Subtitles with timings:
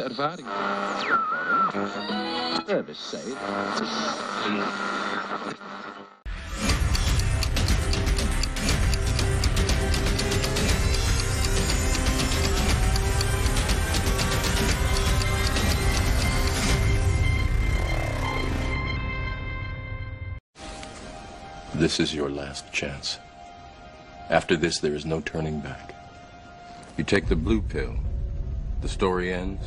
[0.00, 0.46] ervaring.
[2.66, 3.34] Service say.
[21.74, 23.18] This is your last chance.
[24.28, 25.94] After this, there is no turning back.
[26.98, 27.96] You take the blue pill.
[28.82, 29.66] The story ends.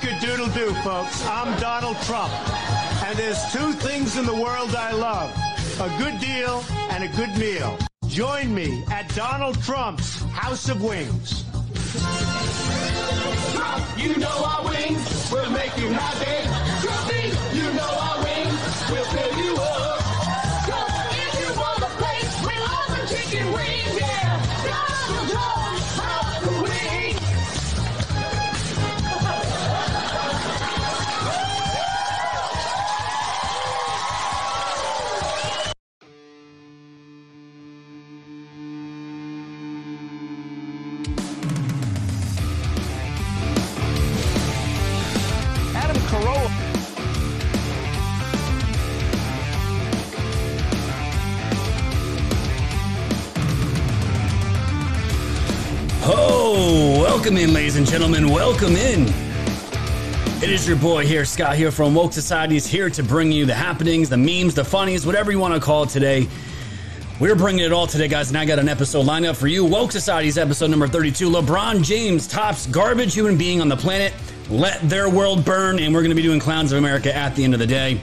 [0.00, 1.26] Conquer doodle doo, folks.
[1.26, 2.32] I'm Donald Trump.
[3.04, 5.30] And there's two things in the world I love
[5.78, 7.76] a good deal and a good meal.
[8.06, 11.44] Join me at Donald Trump's House of Wings.
[13.54, 16.69] Trump, you know our wings will make you happy.
[57.30, 58.28] Welcome in, ladies and gentlemen.
[58.28, 59.02] Welcome in.
[60.42, 63.54] It is your boy here, Scott, here from Woke Societies, here to bring you the
[63.54, 66.26] happenings, the memes, the funnies, whatever you want to call it today.
[67.20, 69.64] We're bringing it all today, guys, and I got an episode lined up for you.
[69.64, 71.30] Woke Society's episode number 32.
[71.30, 74.12] LeBron James tops garbage human being on the planet.
[74.48, 77.44] Let their world burn, and we're going to be doing Clowns of America at the
[77.44, 78.00] end of the day.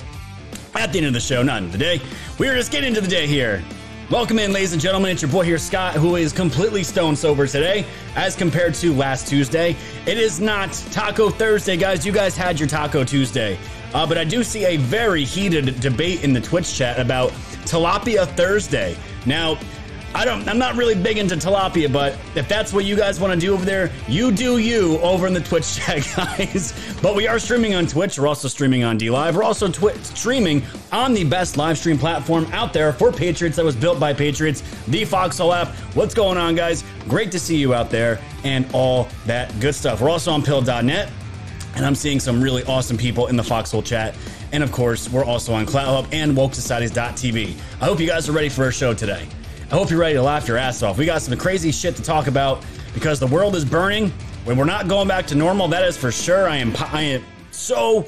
[0.74, 2.00] At the end of the show, not in the day.
[2.40, 3.62] We're just getting into the day here.
[4.10, 5.12] Welcome in, ladies and gentlemen.
[5.12, 7.86] It's your boy here, Scott, who is completely stone sober today
[8.16, 9.76] as compared to last Tuesday.
[10.06, 12.06] It is not Taco Thursday, guys.
[12.06, 13.60] You guys had your Taco Tuesday.
[13.94, 17.32] Uh, but I do see a very heated debate in the Twitch chat about
[17.66, 18.96] Tilapia Thursday.
[19.26, 19.60] Now,
[20.18, 20.48] I don't.
[20.48, 23.54] I'm not really big into tilapia, but if that's what you guys want to do
[23.54, 26.74] over there, you do you over in the Twitch chat, guys.
[27.04, 28.18] But we are streaming on Twitch.
[28.18, 29.36] We're also streaming on D Live.
[29.36, 33.64] We're also twi- streaming on the best live stream platform out there for Patriots that
[33.64, 35.68] was built by Patriots, the Foxhole app.
[35.94, 36.84] What's going on, guys?
[37.08, 40.02] Great to see you out there and all that good stuff.
[40.02, 41.12] We're also on Pilled.net,
[41.76, 44.16] and I'm seeing some really awesome people in the Foxhole chat.
[44.52, 47.56] And of course, we're also on CloutHub and WokeSocieties.tv.
[47.80, 49.28] I hope you guys are ready for our show today.
[49.70, 50.98] I hope you're ready to laugh your ass off.
[50.98, 52.64] We got some crazy shit to talk about
[52.94, 54.14] because the world is burning.
[54.46, 56.48] When we're not going back to normal, that is for sure.
[56.48, 58.08] I am I am so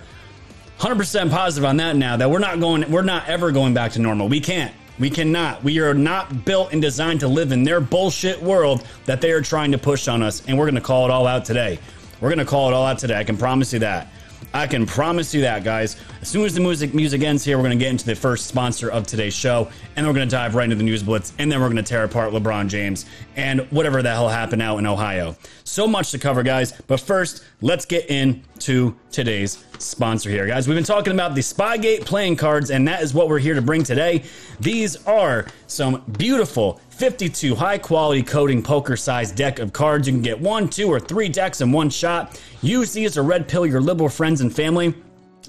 [0.80, 4.00] 100% positive on that now that we're not going we're not ever going back to
[4.00, 4.30] normal.
[4.30, 4.74] We can't.
[5.00, 5.62] We cannot.
[5.62, 9.42] We are not built and designed to live in their bullshit world that they are
[9.42, 11.78] trying to push on us and we're going to call it all out today.
[12.22, 13.20] We're going to call it all out today.
[13.20, 14.08] I can promise you that.
[14.54, 15.96] I can promise you that, guys.
[16.22, 18.48] As soon as the music music ends here, we're going to get into the first
[18.48, 21.52] sponsor of today's show, and we're going to dive right into the news blitz, and
[21.52, 23.06] then we're going to tear apart LeBron James
[23.36, 25.36] and whatever the hell happened out in Ohio.
[25.66, 26.72] So much to cover, guys.
[26.88, 30.68] But first, let's get into today's sponsor here, guys.
[30.68, 33.62] We've been talking about the Spygate playing cards, and that is what we're here to
[33.62, 34.24] bring today.
[34.60, 40.06] These are some beautiful 52 high quality coding poker sized deck of cards.
[40.06, 42.42] You can get one, two, or three decks in one shot.
[42.62, 44.94] Use these to red pill your liberal friends and family.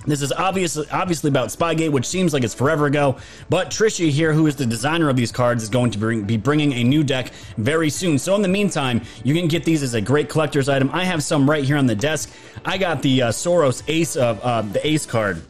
[0.06, 3.16] This is obviously obviously about Spygate, which seems like it's forever ago.
[3.48, 6.36] But Tricia here, who is the designer of these cards, is going to bring, be
[6.36, 8.16] bringing a new deck very soon.
[8.16, 10.88] So in the meantime, you can get these as a great collector's item.
[10.92, 12.30] I have some right here on the desk.
[12.64, 15.42] I got the uh, Soros Ace of uh, the Ace card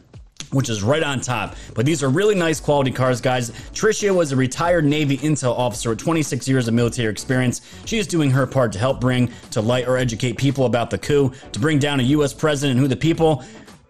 [0.52, 1.56] which is right on top.
[1.74, 3.50] But these are really nice quality cars, guys.
[3.72, 7.60] Tricia was a retired Navy intel officer with 26 years of military experience.
[7.84, 10.98] She is doing her part to help bring to light or educate people about the
[10.98, 12.32] coup, to bring down a U.S.
[12.32, 13.44] president and who the people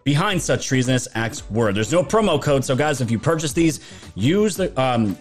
[0.05, 1.73] behind such treasonous acts were.
[1.73, 3.81] There's no promo code, so guys, if you purchase these,
[4.15, 5.17] use the um,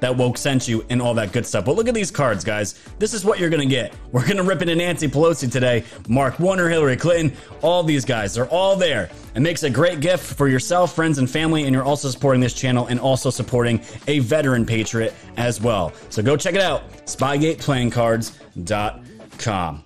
[0.00, 1.64] that woke sent you and all that good stuff.
[1.64, 2.74] But look at these cards, guys.
[2.98, 3.94] This is what you're gonna get.
[4.12, 8.34] We're gonna rip into Nancy Pelosi today, Mark Warner, Hillary Clinton, all these guys.
[8.34, 9.10] They're all there.
[9.34, 12.54] It makes a great gift for yourself, friends, and family, and you're also supporting this
[12.54, 15.92] channel and also supporting a veteran patriot as well.
[16.08, 19.85] So go check it out, SpygatePlayingCards.com.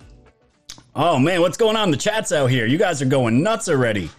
[0.93, 1.89] Oh man, what's going on?
[1.89, 2.65] The chat's out here.
[2.65, 4.09] You guys are going nuts already.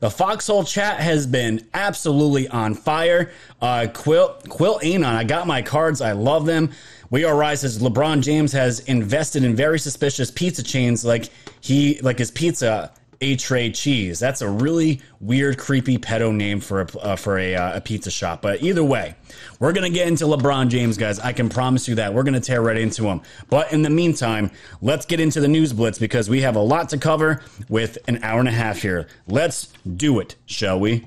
[0.00, 3.32] The Foxhole chat has been absolutely on fire.
[3.62, 6.02] Uh, Quilt, Quill Anon, I got my cards.
[6.02, 6.70] I love them.
[7.10, 11.30] We Are Rise says LeBron James has invested in very suspicious pizza chains like
[11.62, 14.18] he, like his pizza a tray cheese.
[14.18, 18.10] That's a really weird, creepy pedo name for a uh, for a, uh, a, pizza
[18.10, 18.42] shop.
[18.42, 19.16] But either way,
[19.58, 21.18] we're gonna get into LeBron James, guys.
[21.18, 23.20] I can promise you that we're gonna tear right into him.
[23.50, 24.50] But in the meantime,
[24.80, 28.22] let's get into the news blitz because we have a lot to cover with an
[28.22, 29.08] hour and a half here.
[29.26, 31.06] Let's do it, shall we?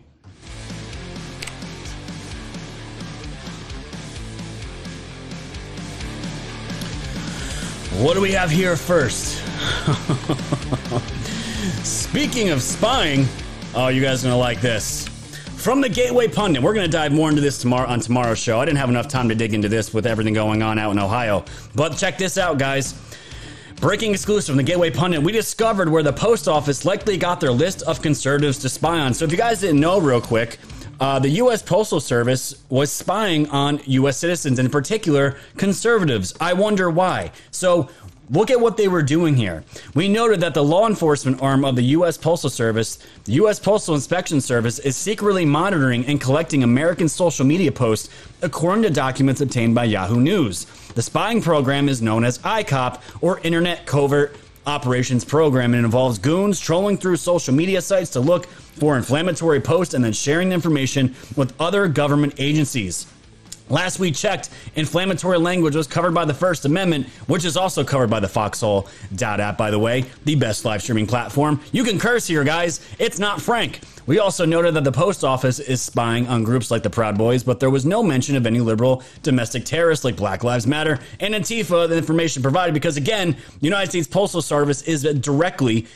[8.00, 9.44] What do we have here first?
[11.62, 13.28] Speaking of spying,
[13.76, 15.08] oh, you guys are gonna like this.
[15.58, 18.60] From the Gateway Pundit, we're gonna dive more into this tomorrow on tomorrow's show.
[18.60, 20.98] I didn't have enough time to dig into this with everything going on out in
[20.98, 22.96] Ohio, but check this out, guys.
[23.76, 27.52] Breaking exclusive from the Gateway Pundit, we discovered where the post office likely got their
[27.52, 29.14] list of conservatives to spy on.
[29.14, 30.58] So if you guys didn't know, real quick,
[31.02, 31.64] uh, the U.S.
[31.64, 34.18] Postal Service was spying on U.S.
[34.18, 36.32] citizens, in particular conservatives.
[36.40, 37.32] I wonder why.
[37.50, 37.90] So
[38.32, 39.66] Look at what they were doing here.
[39.94, 42.18] We noted that the law enforcement arm of the U.S.
[42.18, 43.60] Postal Service, the U.S.
[43.60, 48.10] Postal Inspection Service, is secretly monitoring and collecting American social media posts,
[48.42, 50.64] according to documents obtained by Yahoo News.
[50.96, 56.58] The spying program is known as ICOP, or Internet Covert Operations Program, and involves goons
[56.58, 61.14] trolling through social media sites to look for inflammatory posts and then sharing the information
[61.36, 63.08] with other government agencies.
[63.72, 68.10] Last we checked, inflammatory language was covered by the First Amendment, which is also covered
[68.10, 68.90] by the Foxhole
[69.22, 71.62] app, by the way, the best live streaming platform.
[71.72, 72.86] You can curse here, guys.
[73.00, 73.80] It's not Frank.
[74.08, 77.44] We also noted that the post office is spying on groups like the Proud Boys,
[77.44, 81.34] but there was no mention of any liberal domestic terrorists like Black Lives Matter and
[81.34, 85.88] Antifa, the information provided, because again, the United States Postal Service is directly,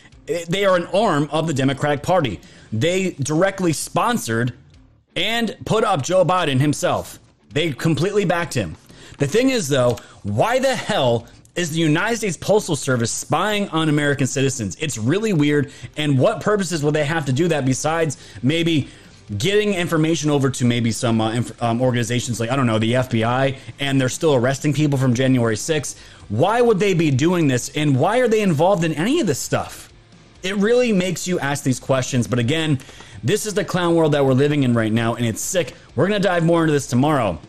[0.47, 2.39] they are an arm of the Democratic Party.
[2.71, 4.53] They directly sponsored
[5.17, 7.19] and put up Joe Biden himself.
[7.55, 8.75] They completely backed him.
[9.17, 11.25] The thing is, though, why the hell
[11.55, 14.75] is the United States Postal Service spying on American citizens?
[14.81, 15.71] It's really weird.
[15.95, 18.89] And what purposes would they have to do that besides maybe
[19.37, 22.91] getting information over to maybe some uh, inf- um, organizations like, I don't know, the
[22.91, 25.97] FBI, and they're still arresting people from January 6th?
[26.27, 27.69] Why would they be doing this?
[27.69, 29.93] And why are they involved in any of this stuff?
[30.43, 32.27] It really makes you ask these questions.
[32.27, 32.79] But again,
[33.25, 35.73] this is the clown world that we're living in right now, and it's sick.
[35.95, 37.39] We're going to dive more into this tomorrow.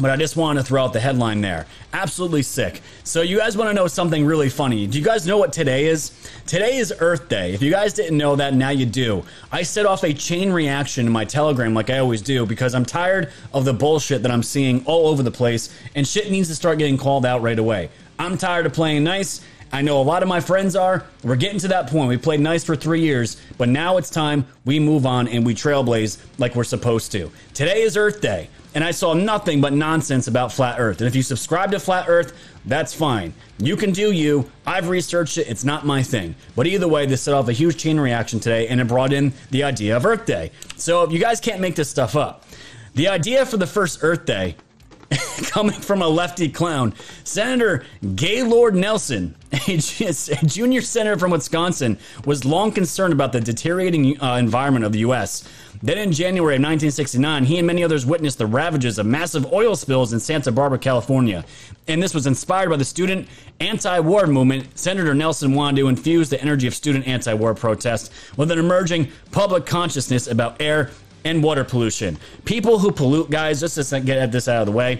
[0.00, 1.66] But I just wanted to throw out the headline there.
[1.92, 2.82] Absolutely sick.
[3.02, 4.86] So, you guys want to know something really funny?
[4.86, 6.12] Do you guys know what today is?
[6.46, 7.52] Today is Earth Day.
[7.52, 9.24] If you guys didn't know that, now you do.
[9.50, 12.86] I set off a chain reaction in my Telegram like I always do because I'm
[12.86, 16.54] tired of the bullshit that I'm seeing all over the place, and shit needs to
[16.54, 17.90] start getting called out right away.
[18.20, 19.40] I'm tired of playing nice
[19.72, 21.04] I know a lot of my friends are.
[21.22, 22.08] We're getting to that point.
[22.08, 25.54] We played nice for three years, but now it's time we move on and we
[25.54, 27.30] trailblaze like we're supposed to.
[27.52, 31.00] Today is Earth Day, and I saw nothing but nonsense about flat Earth.
[31.00, 32.32] And if you subscribe to flat Earth,
[32.64, 33.34] that's fine.
[33.58, 34.50] You can do you.
[34.66, 35.48] I've researched it.
[35.48, 36.34] It's not my thing.
[36.56, 39.34] But either way, this set off a huge chain reaction today, and it brought in
[39.50, 40.50] the idea of Earth Day.
[40.76, 42.44] So you guys can't make this stuff up,
[42.94, 44.56] the idea for the first Earth Day
[45.42, 46.94] coming from a lefty clown.
[47.24, 47.84] Senator
[48.14, 49.78] Gaylord Nelson, a
[50.46, 55.48] junior senator from Wisconsin, was long concerned about the deteriorating uh, environment of the U.S.
[55.82, 59.76] Then in January of 1969, he and many others witnessed the ravages of massive oil
[59.76, 61.44] spills in Santa Barbara, California.
[61.86, 63.28] And this was inspired by the student
[63.60, 64.76] anti war movement.
[64.76, 69.10] Senator Nelson wanted to infuse the energy of student anti war protests with an emerging
[69.30, 70.90] public consciousness about air
[71.28, 72.18] and water pollution.
[72.44, 74.98] People who pollute, guys, just to get this out of the way,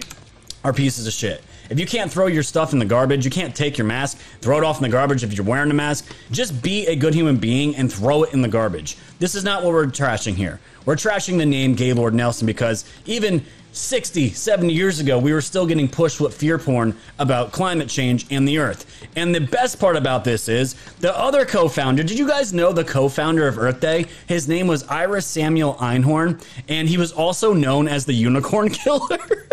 [0.63, 1.43] are pieces of shit.
[1.69, 4.57] If you can't throw your stuff in the garbage, you can't take your mask, throw
[4.57, 6.11] it off in the garbage if you're wearing a mask.
[6.31, 8.97] Just be a good human being and throw it in the garbage.
[9.19, 10.59] This is not what we're trashing here.
[10.89, 15.67] We're trashing the name Gaylord Nelson because even 60, 70 years ago, we were still
[15.67, 19.07] getting pushed with fear porn about climate change and the earth.
[19.15, 22.01] And the best part about this is the other co founder.
[22.01, 24.07] Did you guys know the co founder of Earth Day?
[24.25, 29.47] His name was Ira Samuel Einhorn, and he was also known as the Unicorn Killer.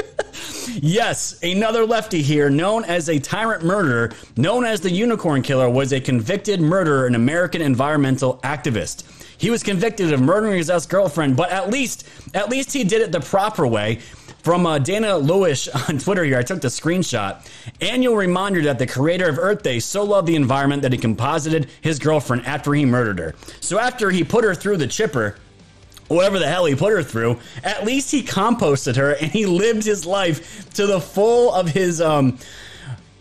[0.81, 5.93] yes, another lefty here, known as a tyrant murderer, known as the Unicorn Killer, was
[5.93, 9.05] a convicted murderer and American environmental activist.
[9.39, 13.13] He was convicted of murdering his ex-girlfriend, but at least, at least he did it
[13.13, 14.01] the proper way.
[14.43, 17.45] From uh, Dana Lewis on Twitter here, I took the screenshot.
[17.81, 21.69] Annual reminder that the creator of Earth Day so loved the environment that he composited
[21.81, 23.35] his girlfriend after he murdered her.
[23.61, 25.37] So after he put her through the chipper,
[26.09, 29.85] whatever the hell he put her through, at least he composted her and he lived
[29.85, 32.39] his life to the full of his um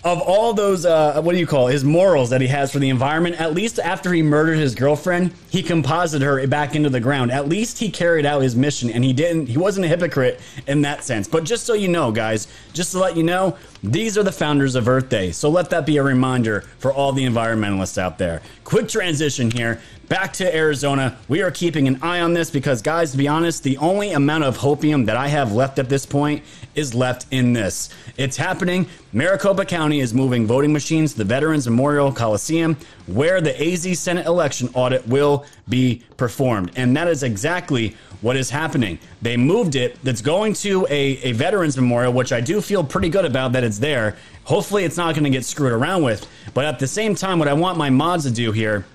[0.06, 2.78] of all those, uh, what do you call it, his morals that he has for
[2.78, 7.00] the environment, at least after he murdered his girlfriend, he composited her back into the
[7.00, 7.32] ground.
[7.32, 10.84] At least he carried out his mission and he didn't, he wasn't a hypocrite in
[10.84, 11.28] that sense.
[11.28, 14.76] But just so you know, guys, just to let you know, these are the founders
[14.76, 15.32] of Earth Day.
[15.32, 18.44] So let that be a reminder for all the environmentalists out there.
[18.64, 19.82] Quick transition here.
[20.08, 21.18] Back to Arizona.
[21.28, 24.44] We are keeping an eye on this because, guys, to be honest, the only amount
[24.44, 26.44] of hopium that I have left at this point
[26.76, 27.90] is left in this.
[28.16, 28.88] It's happening.
[29.14, 34.28] Maricopa County is moving voting machines to the Veterans Memorial Coliseum where the AZ Senate
[34.28, 36.72] election audit will be performed.
[36.76, 39.00] And that is exactly what is happening.
[39.24, 39.98] They moved it.
[40.04, 43.64] That's going to a, a Veterans Memorial, which I do feel pretty good about that
[43.64, 44.18] it's there.
[44.44, 46.28] Hopefully, it's not going to get screwed around with.
[46.54, 48.86] But at the same time, what I want my mods to do here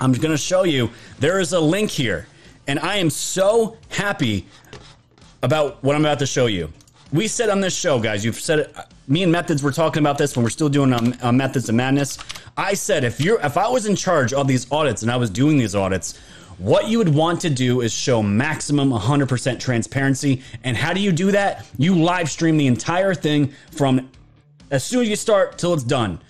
[0.00, 2.26] I'm going to show you there is a link here.
[2.66, 4.46] And I am so happy
[5.42, 6.72] about what I'm about to show you.
[7.12, 8.76] We said on this show, guys, you've said it.
[9.06, 11.74] Me and Methods were talking about this when we're still doing um, uh, Methods of
[11.74, 12.18] Madness.
[12.56, 15.28] I said if you're if I was in charge of these audits and I was
[15.28, 16.18] doing these audits,
[16.58, 20.42] what you would want to do is show maximum 100% transparency.
[20.62, 21.66] And how do you do that?
[21.76, 24.08] You live stream the entire thing from
[24.70, 26.20] as soon as you start till it's done.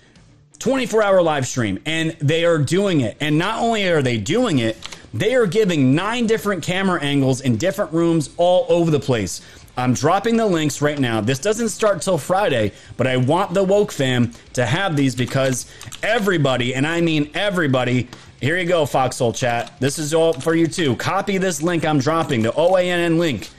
[0.59, 3.17] 24 hour live stream and they are doing it.
[3.19, 4.77] And not only are they doing it,
[5.13, 9.41] they are giving nine different camera angles in different rooms all over the place.
[9.77, 11.19] I'm dropping the links right now.
[11.21, 15.69] This doesn't start till Friday, but I want the woke fam to have these because
[16.01, 18.07] everybody, and I mean everybody,
[18.39, 19.77] here you go, Foxhole chat.
[19.79, 20.95] This is all for you too.
[20.95, 23.49] Copy this link I'm dropping, the OANN link.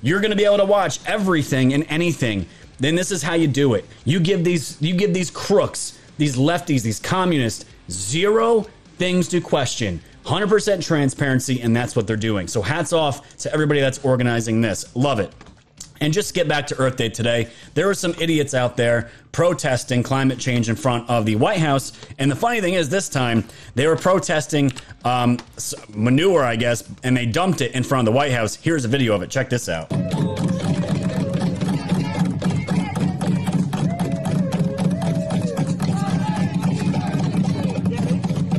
[0.00, 2.46] You're going to be able to watch everything and anything.
[2.78, 3.84] Then this is how you do it.
[4.04, 8.66] You give these you give these crooks these lefties, these communists, zero
[8.98, 10.00] things to question.
[10.24, 12.46] 100% transparency, and that's what they're doing.
[12.48, 14.94] So, hats off to everybody that's organizing this.
[14.94, 15.32] Love it.
[16.00, 17.48] And just get back to Earth Day today.
[17.74, 21.92] There were some idiots out there protesting climate change in front of the White House.
[22.18, 23.44] And the funny thing is, this time
[23.74, 24.72] they were protesting
[25.04, 25.38] um,
[25.88, 28.54] manure, I guess, and they dumped it in front of the White House.
[28.54, 29.30] Here's a video of it.
[29.30, 29.90] Check this out.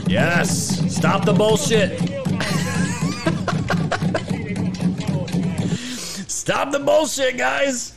[0.10, 0.82] Yes.
[0.92, 2.00] Stop the bullshit.
[6.28, 7.94] Stop the bullshit, guys.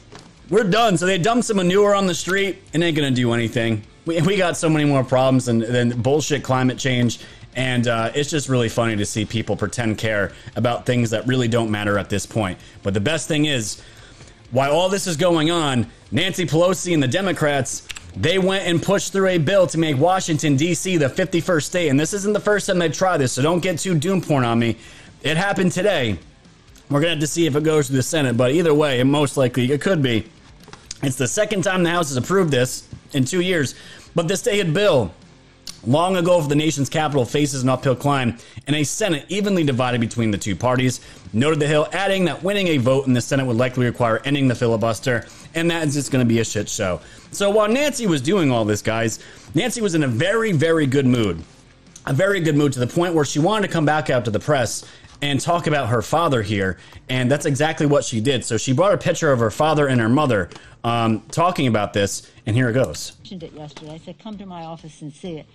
[0.50, 0.98] We're done.
[0.98, 2.58] So they dumped some manure on the street.
[2.74, 3.82] It ain't gonna do anything.
[4.04, 7.20] We, we got so many more problems than, than bullshit climate change.
[7.56, 11.48] And uh, it's just really funny to see people pretend care about things that really
[11.48, 12.58] don't matter at this point.
[12.82, 13.80] But the best thing is,
[14.52, 19.12] while all this is going on, Nancy Pelosi and the Democrats they went and pushed
[19.12, 20.98] through a bill to make Washington, D.C.
[20.98, 21.88] the 51st state.
[21.88, 24.44] And this isn't the first time they've tried this, so don't get too doom porn
[24.44, 24.76] on me.
[25.22, 26.18] It happened today.
[26.90, 29.00] We're going to have to see if it goes to the Senate, but either way,
[29.00, 30.28] it most likely it could be.
[31.02, 33.74] It's the second time the House has approved this in two years.
[34.14, 35.12] But this stated bill
[35.86, 40.30] long ago the nation's capital faces an uphill climb and a Senate evenly divided between
[40.30, 41.00] the two parties.
[41.32, 44.48] Noted the Hill, adding that winning a vote in the Senate would likely require ending
[44.48, 47.00] the filibuster, and that is just going to be a shit show.
[47.30, 49.18] So while Nancy was doing all this, guys,
[49.54, 51.42] Nancy was in a very, very good mood.
[52.04, 54.30] A very good mood to the point where she wanted to come back out to
[54.30, 54.84] the press
[55.22, 56.76] and talk about her father here.
[57.08, 58.44] And that's exactly what she did.
[58.44, 60.50] So she brought a picture of her father and her mother
[60.82, 62.30] um, talking about this.
[62.44, 63.12] And here it goes.
[63.12, 63.92] I mentioned it yesterday.
[63.92, 65.46] I said, come to my office and see it.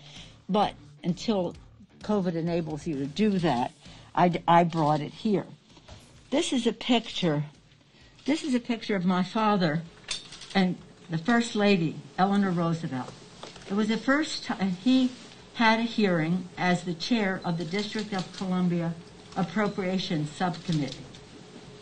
[0.47, 1.53] But until
[2.01, 3.73] COVID enables you to do that,
[4.15, 5.45] I, I brought it here.
[6.31, 7.43] This is a picture.
[8.25, 9.81] This is a picture of my father
[10.55, 10.77] and
[11.09, 13.11] the First Lady, Eleanor Roosevelt.
[13.69, 15.11] It was the first time he
[15.55, 18.93] had a hearing as the chair of the District of Columbia
[19.37, 20.97] Appropriations Subcommittee.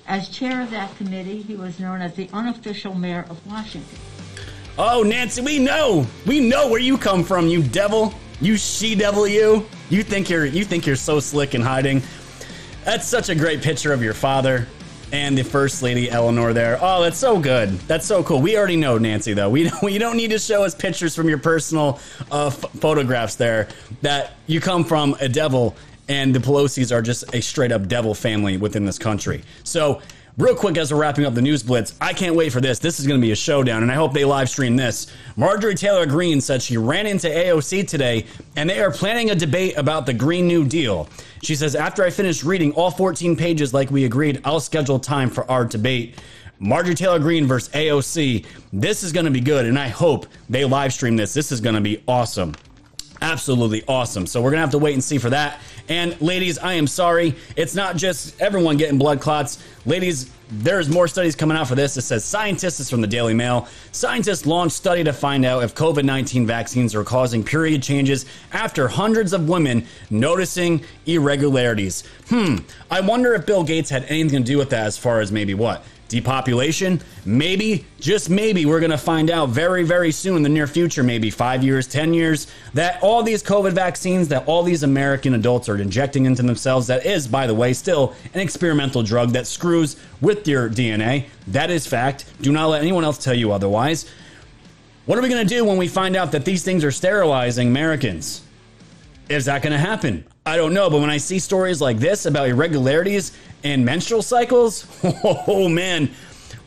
[0.08, 3.98] As chair of that committee, he was known as the unofficial mayor of Washington.
[4.78, 6.06] Oh, Nancy, we know.
[6.28, 8.14] We know where you come from, you devil.
[8.42, 9.66] You she devil you.
[9.90, 12.04] You think you're you think you're so slick and hiding.
[12.84, 14.68] That's such a great picture of your father
[15.12, 16.78] and the first lady Eleanor there.
[16.82, 17.70] Oh, that's so good.
[17.88, 18.42] That's so cool.
[18.42, 19.50] We already know Nancy though.
[19.50, 22.00] We don't, we don't need to show us pictures from your personal
[22.32, 23.70] uh, f- photographs there
[24.02, 25.76] that you come from a devil
[26.08, 29.44] and the Pelosi's are just a straight up devil family within this country.
[29.64, 30.02] So,
[30.38, 32.80] real quick as we're wrapping up the news blitz, I can't wait for this.
[32.80, 35.08] This is going to be a showdown, and I hope they live stream this.
[35.36, 39.78] Marjorie Taylor Greene said she ran into AOC today, and they are planning a debate
[39.78, 41.08] about the Green New Deal.
[41.42, 45.30] She says, After I finish reading all 14 pages like we agreed, I'll schedule time
[45.30, 46.16] for our debate.
[46.60, 48.46] Marjorie Taylor Greene versus AOC.
[48.72, 51.34] This is going to be good, and I hope they live stream this.
[51.34, 52.54] This is going to be awesome.
[53.22, 54.28] Absolutely awesome.
[54.28, 55.60] So we're going to have to wait and see for that.
[55.88, 57.36] And ladies, I am sorry.
[57.56, 59.64] It's not just everyone getting blood clots.
[59.86, 61.98] Ladies, there's more studies coming out for this.
[61.98, 63.68] It says scientists, is from the Daily Mail.
[63.92, 68.88] Scientists launched study to find out if COVID 19 vaccines are causing period changes after
[68.88, 72.04] hundreds of women noticing irregularities.
[72.30, 72.58] Hmm,
[72.92, 75.54] I wonder if Bill Gates had anything to do with that as far as maybe
[75.54, 75.84] what?
[76.08, 77.02] Depopulation?
[77.26, 81.04] Maybe, just maybe, we're going to find out very, very soon in the near future,
[81.04, 85.68] maybe five years, 10 years, that all these COVID vaccines that all these American adults
[85.68, 89.96] are injecting into themselves, that is, by the way, still an experimental drug that screws
[90.22, 91.26] with your DNA.
[91.48, 92.26] That is fact.
[92.42, 94.10] Do not let anyone else tell you otherwise.
[95.06, 97.68] What are we going to do when we find out that these things are sterilizing
[97.68, 98.42] Americans?
[99.30, 100.24] Is that going to happen?
[100.46, 104.86] I don't know, but when I see stories like this about irregularities and menstrual cycles,
[105.04, 106.12] oh man,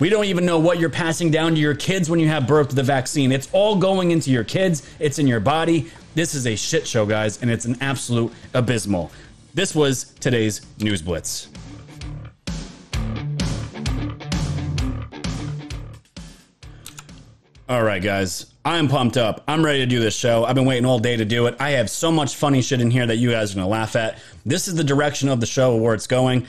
[0.01, 2.71] we don't even know what you're passing down to your kids when you have birth
[2.71, 3.31] the vaccine.
[3.31, 5.91] It's all going into your kids, it's in your body.
[6.15, 9.13] This is a shit show, guys, and it's an absolute abysmal.
[9.55, 11.49] This was today's News Blitz.
[17.69, 18.47] All right, guys.
[18.65, 19.45] I'm pumped up.
[19.47, 20.43] I'm ready to do this show.
[20.47, 21.57] I've been waiting all day to do it.
[21.61, 23.95] I have so much funny shit in here that you guys are going to laugh
[23.95, 24.17] at.
[24.47, 26.47] This is the direction of the show where it's going.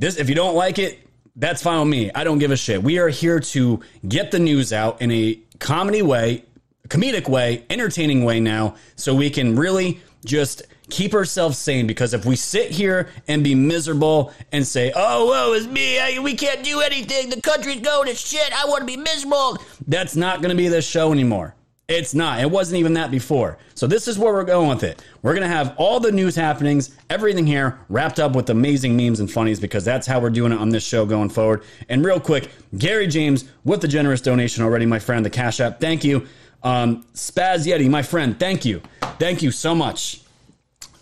[0.00, 0.98] This if you don't like it,
[1.36, 2.10] that's fine with me.
[2.12, 2.82] I don't give a shit.
[2.82, 6.44] We are here to get the news out in a comedy way,
[6.88, 12.24] comedic way, entertaining way now so we can really just keep ourselves sane because if
[12.24, 15.98] we sit here and be miserable and say, "Oh, woe is me.
[15.98, 17.30] I, we can't do anything.
[17.30, 18.52] The country's going to shit.
[18.52, 21.54] I want to be miserable." That's not going to be this show anymore.
[21.88, 22.40] It's not.
[22.40, 23.56] It wasn't even that before.
[23.74, 25.02] So this is where we're going with it.
[25.22, 29.20] We're going to have all the news happenings, everything here wrapped up with amazing memes
[29.20, 31.62] and funnies because that's how we're doing it on this show going forward.
[31.88, 35.80] And real quick, Gary James with the generous donation already, my friend, the Cash App.
[35.80, 36.26] Thank you.
[36.62, 38.82] Um, Spaz Yeti, my friend, thank you.
[39.18, 40.20] Thank you so much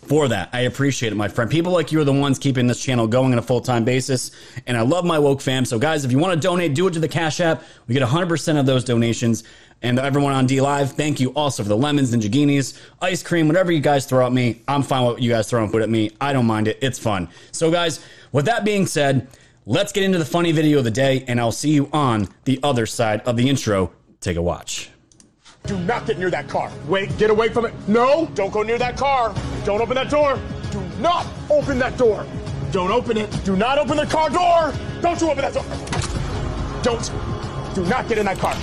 [0.07, 0.49] for that.
[0.53, 1.49] I appreciate it, my friend.
[1.49, 4.31] People like you are the ones keeping this channel going on a full time basis.
[4.65, 5.65] And I love my woke fam.
[5.65, 7.63] So, guys, if you want to donate, do it to the Cash App.
[7.87, 9.43] We get 100% of those donations.
[9.81, 13.47] And everyone on D Live, thank you also for the lemons and jaginis, ice cream,
[13.47, 14.63] whatever you guys throw at me.
[14.67, 16.11] I'm fine with what you guys throw and put at me.
[16.19, 16.79] I don't mind it.
[16.81, 17.29] It's fun.
[17.51, 17.99] So, guys,
[18.31, 19.27] with that being said,
[19.65, 22.59] let's get into the funny video of the day, and I'll see you on the
[22.63, 23.91] other side of the intro.
[24.19, 24.89] Take a watch.
[25.67, 26.71] Do not get near that car.
[26.87, 27.73] Wait, get away from it.
[27.87, 29.35] No, don't go near that car.
[29.65, 30.39] Don't open that door.
[30.71, 32.25] Do not open that door.
[32.71, 33.29] Don't open it.
[33.43, 34.73] Do not open the car door.
[35.01, 35.65] Don't you open that door.
[36.83, 37.75] Don't.
[37.75, 38.53] Do not get in that car.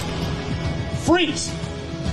[1.05, 1.53] Freeze.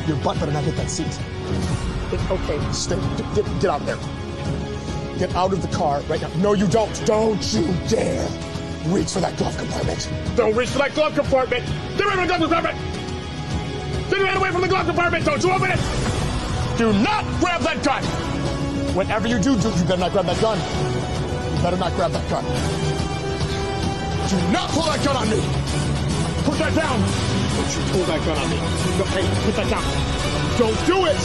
[0.08, 1.08] Your butt better not hit that seat.
[1.08, 2.98] It- okay, stay.
[3.18, 3.98] Get, get, get out there.
[5.18, 6.30] Get out of the car right now.
[6.38, 7.06] No, you don't.
[7.06, 8.28] Don't you dare
[8.88, 10.10] reach for that glove compartment.
[10.36, 11.64] Don't reach for that glove compartment.
[11.98, 12.78] Get away from the glove compartment.
[14.12, 15.26] Get right away from the glove compartment.
[15.26, 15.80] Don't you open it.
[16.78, 18.04] Do not grab that gun.
[18.94, 20.60] Whenever you do, do you better not grab that gun.
[21.56, 22.44] You better not grab that gun.
[24.30, 25.40] Do not pull that gun on me.
[26.44, 27.00] Put that down.
[27.56, 28.58] Don't you pull that gun on me.
[29.16, 29.84] Hey, put that down.
[30.58, 31.18] Don't do it.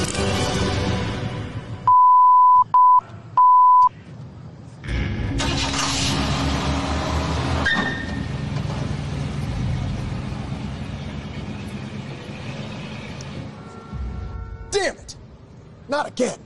[14.71, 15.17] Damn it.
[15.89, 16.39] Not again.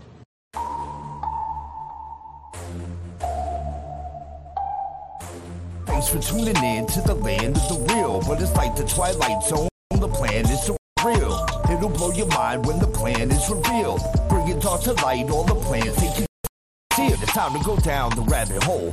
[5.87, 8.22] Thanks for tuning in to the land of the real.
[8.26, 9.68] But it's like the Twilight Zone.
[9.90, 11.70] The plan is surreal.
[11.70, 14.00] It'll blow your mind when the plan is revealed.
[14.29, 17.22] Bring it all to light, all the plans they concealed.
[17.22, 18.92] It's time to go down the rabbit hole.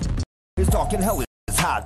[0.58, 1.04] It's dark and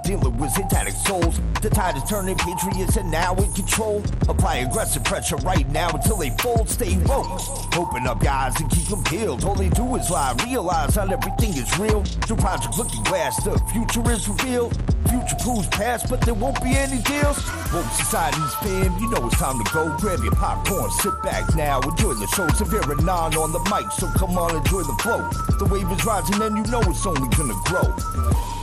[0.03, 1.39] dealing with satanic souls.
[1.61, 4.03] The tide is turning, patriots are now in control.
[4.29, 6.69] Apply aggressive pressure right now until they fold.
[6.69, 7.41] Stay woke.
[7.75, 9.43] Open up guys and keep them peeled.
[9.43, 12.01] All they do is lie, realize not everything is real.
[12.27, 14.77] The project looking glass, the future is revealed.
[15.09, 17.37] Future proves past, but there won't be any deals.
[17.73, 19.95] Woke society's fam, you know it's time to go.
[19.97, 22.47] Grab your popcorn, sit back now, enjoy the show.
[22.49, 25.27] Severe and non on the mic, so come on, enjoy the flow.
[25.57, 28.60] The wave is rising, and you know it's only gonna grow.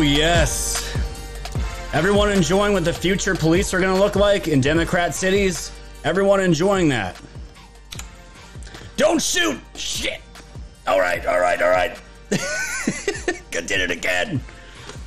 [0.00, 0.96] Oh, yes.
[1.92, 5.70] Everyone enjoying what the future police are going to look like in Democrat cities?
[6.04, 7.20] Everyone enjoying that.
[8.96, 9.60] Don't shoot!
[9.74, 10.22] Shit!
[10.86, 12.00] All right, all right, all right.
[13.50, 14.40] Did it again.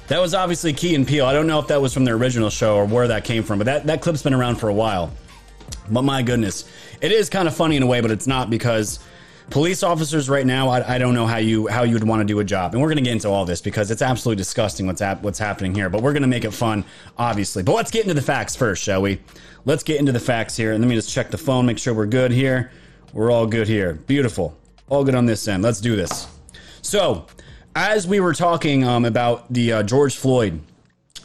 [0.09, 1.25] That was obviously Key and Peele.
[1.25, 3.57] I don't know if that was from their original show or where that came from,
[3.57, 5.11] but that, that clip's been around for a while.
[5.89, 6.69] But my goodness,
[7.01, 8.99] it is kind of funny in a way, but it's not because
[9.53, 12.25] police officers right now, I, I don't know how you how you would want to
[12.25, 14.87] do a job, and we're going to get into all this because it's absolutely disgusting
[14.87, 15.89] what's what's happening here.
[15.89, 16.83] But we're going to make it fun,
[17.19, 17.61] obviously.
[17.61, 19.21] But let's get into the facts first, shall we?
[19.63, 21.93] Let's get into the facts here, and let me just check the phone, make sure
[21.93, 22.71] we're good here.
[23.13, 23.93] We're all good here.
[23.93, 24.57] Beautiful,
[24.89, 25.61] all good on this end.
[25.61, 26.27] Let's do this.
[26.81, 27.27] So,
[27.75, 30.61] as we were talking um, about the uh, George Floyd,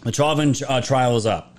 [0.02, 1.58] the Chauvin uh, trial is up.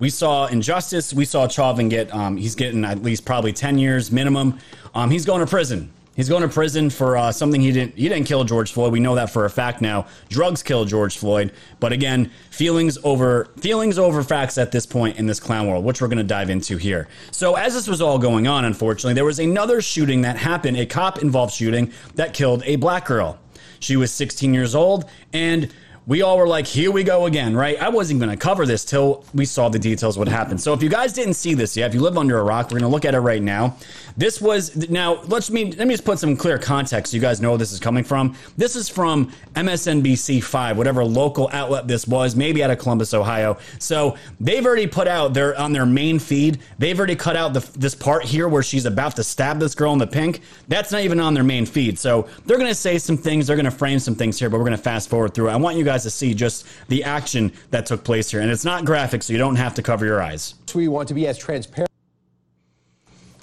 [0.00, 1.14] We saw injustice.
[1.14, 4.58] We saw Chauvin get, um, he's getting at least probably 10 years minimum.
[4.94, 5.92] Um, he's going to prison.
[6.20, 7.96] He's going to prison for uh, something he didn't.
[7.96, 8.92] He didn't kill George Floyd.
[8.92, 10.06] We know that for a fact now.
[10.28, 11.50] Drugs killed George Floyd.
[11.78, 16.02] But again, feelings over feelings over facts at this point in this clown world, which
[16.02, 17.08] we're going to dive into here.
[17.30, 20.76] So as this was all going on, unfortunately, there was another shooting that happened.
[20.76, 23.38] A cop involved shooting that killed a black girl.
[23.78, 25.72] She was 16 years old, and
[26.06, 27.80] we all were like, here we go again, right?
[27.80, 30.60] I wasn't going to cover this till we saw the details what happened.
[30.60, 32.80] So if you guys didn't see this yet, if you live under a rock, we're
[32.80, 33.76] going to look at it right now.
[34.16, 37.40] This was now let's me let me just put some clear context so you guys
[37.40, 38.36] know where this is coming from.
[38.56, 43.58] This is from MSNBC 5, whatever local outlet this was, maybe out of Columbus, Ohio.
[43.78, 47.60] So they've already put out their on their main feed, they've already cut out the,
[47.78, 50.40] this part here where she's about to stab this girl in the pink.
[50.68, 51.98] That's not even on their main feed.
[51.98, 54.58] So they're going to say some things, they're going to frame some things here, but
[54.58, 55.52] we're going to fast forward through it.
[55.52, 58.40] I want you guys to see just the action that took place here.
[58.40, 60.54] And it's not graphic, so you don't have to cover your eyes.
[60.74, 61.90] We want to be as transparent.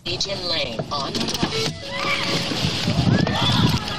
[0.06, 1.14] Agent Lane on.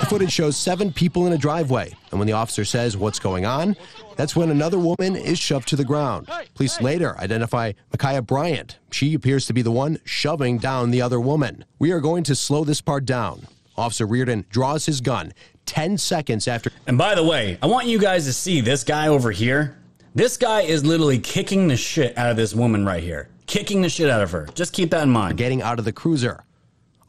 [0.08, 3.76] Footage shows seven people in a driveway, and when the officer says what's going on,
[4.16, 6.30] that's when another woman is shoved to the ground.
[6.54, 8.78] Police later identify Ma'Khia Bryant.
[8.90, 11.66] She appears to be the one shoving down the other woman.
[11.78, 13.46] We are going to slow this part down.
[13.76, 15.34] Officer Reardon draws his gun
[15.68, 16.72] 10 seconds after.
[16.86, 19.76] And by the way, I want you guys to see this guy over here.
[20.14, 23.28] This guy is literally kicking the shit out of this woman right here.
[23.46, 24.48] Kicking the shit out of her.
[24.54, 25.36] Just keep that in mind.
[25.36, 26.42] Getting out of the cruiser.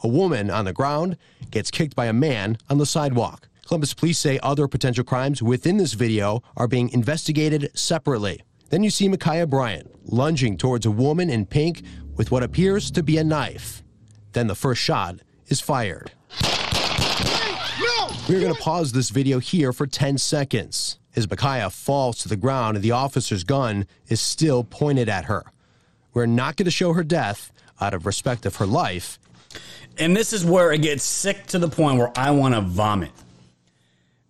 [0.01, 1.17] A woman on the ground
[1.51, 3.47] gets kicked by a man on the sidewalk.
[3.65, 8.41] Columbus police say other potential crimes within this video are being investigated separately.
[8.69, 11.83] Then you see Ma'Khia Bryant lunging towards a woman in pink
[12.15, 13.83] with what appears to be a knife.
[14.33, 16.11] Then the first shot is fired.
[18.29, 22.35] We're going to pause this video here for 10 seconds as Ma'Khia falls to the
[22.35, 25.45] ground and the officer's gun is still pointed at her.
[26.13, 29.17] We're not going to show her death out of respect of her life.
[29.97, 33.09] And this is where it gets sick to the point where I want to vomit.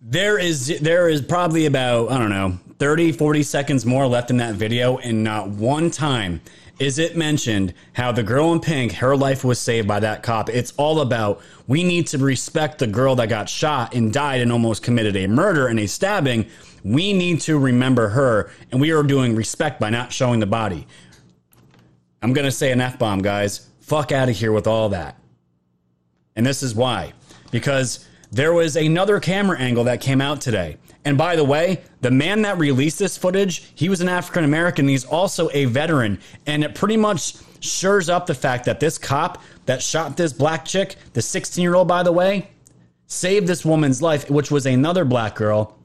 [0.00, 4.38] There is there is probably about, I don't know, 30, 40 seconds more left in
[4.38, 6.40] that video and not one time
[6.80, 10.48] is it mentioned how the girl in pink, her life was saved by that cop.
[10.48, 14.50] It's all about we need to respect the girl that got shot and died and
[14.50, 16.46] almost committed a murder and a stabbing.
[16.82, 20.86] We need to remember her, and we are doing respect by not showing the body.
[22.22, 23.68] I'm going to say an F bomb, guys.
[23.80, 25.18] Fuck out of here with all that.
[26.34, 27.12] And this is why.
[27.50, 30.78] Because there was another camera angle that came out today.
[31.04, 34.86] And by the way, the man that released this footage, he was an African American.
[34.88, 36.18] He's also a veteran.
[36.46, 40.64] And it pretty much shores up the fact that this cop that shot this black
[40.64, 42.50] chick, the 16 year old, by the way,
[43.06, 45.76] saved this woman's life, which was another black girl,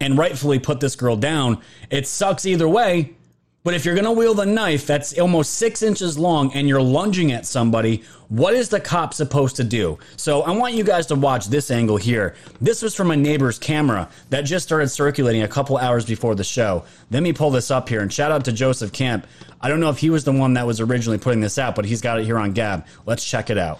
[0.00, 1.60] and rightfully put this girl down.
[1.90, 3.14] It sucks either way.
[3.62, 6.80] But if you're going to wield a knife that's almost six inches long and you're
[6.80, 9.98] lunging at somebody, what is the cop supposed to do?
[10.16, 12.34] So I want you guys to watch this angle here.
[12.62, 16.44] This was from a neighbor's camera that just started circulating a couple hours before the
[16.44, 16.84] show.
[17.10, 19.26] Let me pull this up here and shout out to Joseph Camp.
[19.60, 21.84] I don't know if he was the one that was originally putting this out, but
[21.84, 22.86] he's got it here on Gab.
[23.04, 23.78] Let's check it out.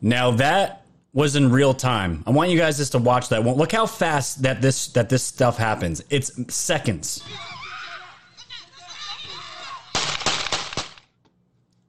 [0.00, 2.22] Now that was in real time.
[2.26, 3.56] I want you guys just to watch that one.
[3.56, 6.02] Look how fast that this that this stuff happens.
[6.10, 7.22] It's seconds.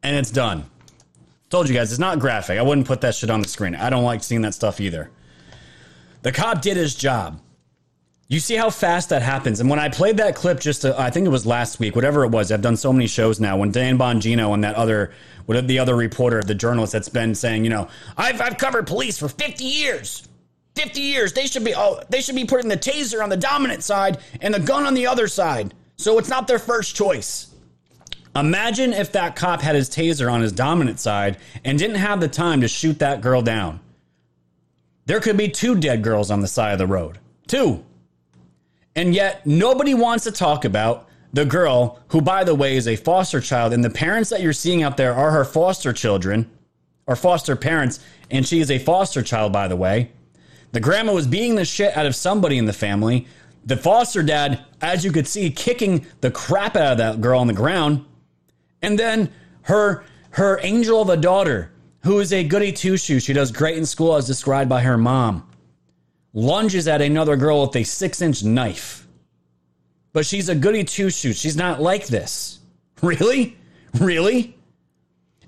[0.01, 0.65] And it's done.
[1.49, 2.57] Told you guys, it's not graphic.
[2.57, 3.75] I wouldn't put that shit on the screen.
[3.75, 5.09] I don't like seeing that stuff either.
[6.21, 7.41] The cop did his job.
[8.29, 9.59] You see how fast that happens.
[9.59, 12.23] And when I played that clip just, to, I think it was last week, whatever
[12.23, 13.57] it was, I've done so many shows now.
[13.57, 15.11] When Dan Bongino and that other,
[15.47, 19.17] what the other reporter, the journalist that's been saying, you know, I've, I've covered police
[19.17, 20.27] for 50 years.
[20.75, 21.33] 50 years.
[21.33, 24.53] They should be, oh, they should be putting the taser on the dominant side and
[24.53, 25.73] the gun on the other side.
[25.97, 27.47] So it's not their first choice.
[28.35, 32.27] Imagine if that cop had his taser on his dominant side and didn't have the
[32.27, 33.79] time to shoot that girl down.
[35.07, 37.17] There could be two dead girls on the side of the road.
[37.47, 37.83] Two.
[38.95, 42.95] And yet, nobody wants to talk about the girl who, by the way, is a
[42.95, 43.73] foster child.
[43.73, 46.49] And the parents that you're seeing out there are her foster children
[47.07, 47.99] or foster parents.
[48.31, 50.11] And she is a foster child, by the way.
[50.71, 53.27] The grandma was beating the shit out of somebody in the family.
[53.65, 57.47] The foster dad, as you could see, kicking the crap out of that girl on
[57.47, 58.05] the ground.
[58.81, 59.31] And then
[59.63, 61.71] her her angel of a daughter,
[62.03, 64.97] who is a goody two shoes, she does great in school as described by her
[64.97, 65.48] mom,
[66.33, 69.07] lunges at another girl with a six inch knife.
[70.13, 71.37] But she's a goody two shoes.
[71.37, 72.57] She's not like this.
[73.01, 73.57] Really?
[73.97, 74.57] Really?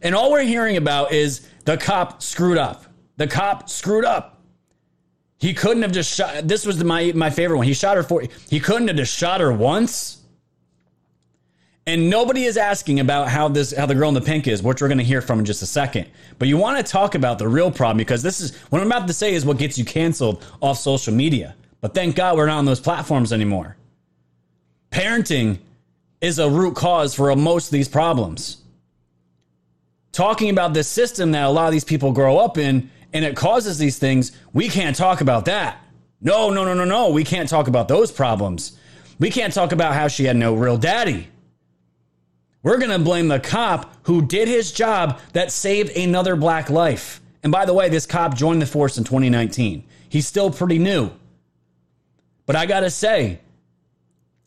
[0.01, 2.85] And all we're hearing about is the cop screwed up.
[3.17, 4.41] The cop screwed up.
[5.37, 6.47] He couldn't have just shot.
[6.47, 7.67] This was my my favorite one.
[7.67, 8.23] He shot her for.
[8.49, 10.20] He couldn't have just shot her once.
[11.91, 14.81] And nobody is asking about how this how the girl in the pink is, which
[14.81, 16.07] we're going to hear from in just a second.
[16.39, 19.07] But you want to talk about the real problem because this is what I'm about
[19.07, 21.53] to say is what gets you canceled off social media.
[21.81, 23.75] But thank God we're not on those platforms anymore.
[24.89, 25.59] Parenting
[26.21, 28.61] is a root cause for most of these problems.
[30.13, 33.35] Talking about the system that a lot of these people grow up in and it
[33.35, 35.77] causes these things, we can't talk about that.
[36.21, 37.09] No, no, no, no, no.
[37.09, 38.77] We can't talk about those problems.
[39.19, 41.27] We can't talk about how she had no real daddy.
[42.63, 47.21] We're going to blame the cop who did his job that saved another black life.
[47.43, 49.83] And by the way, this cop joined the force in 2019.
[50.09, 51.11] He's still pretty new.
[52.45, 53.39] But I got to say,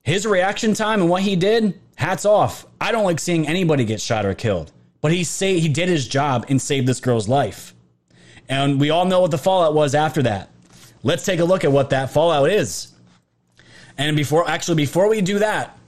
[0.03, 2.66] his reaction time and what he did, hats off.
[2.81, 4.70] I don't like seeing anybody get shot or killed.
[5.00, 7.74] But he say he did his job and saved this girl's life.
[8.48, 10.50] And we all know what the fallout was after that.
[11.03, 12.92] Let's take a look at what that fallout is.
[13.98, 15.79] And before actually before we do that,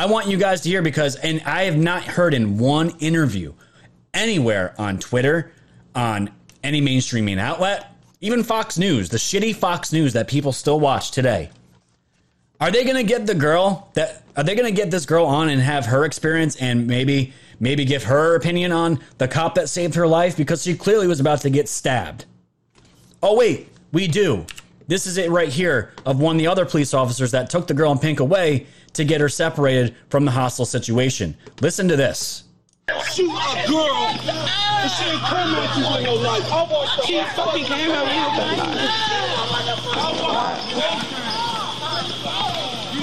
[0.00, 3.52] I want you guys to hear because and I have not heard in one interview
[4.14, 5.52] anywhere on Twitter,
[5.94, 6.30] on
[6.64, 11.50] any mainstreaming outlet, even Fox News, the shitty Fox News that people still watch today.
[12.62, 15.26] Are they going to get the girl that are they going to get this girl
[15.26, 19.68] on and have her experience and maybe maybe give her opinion on the cop that
[19.68, 22.24] saved her life because she clearly was about to get stabbed.
[23.22, 24.46] Oh wait, we do.
[24.86, 27.74] This is it right here of one of the other police officers that took the
[27.74, 31.36] girl in pink away to get her separated from the hostile situation.
[31.60, 32.44] Listen to this.
[33.12, 37.06] shoot a girl and she ain't come at you with no life.
[37.06, 37.90] She fucking came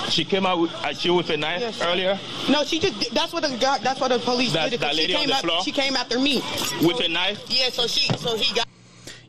[0.10, 1.82] She came out with, uh, at you with a knife Yes.
[1.82, 2.20] earlier
[2.50, 4.74] No, she just that's what the guy that's what the police That- did.
[4.74, 5.64] it, 'cause that she lady on came the up, floor?
[5.64, 6.42] she came after me.
[6.82, 7.40] with a knife.
[7.50, 8.68] Yeah, so she so he got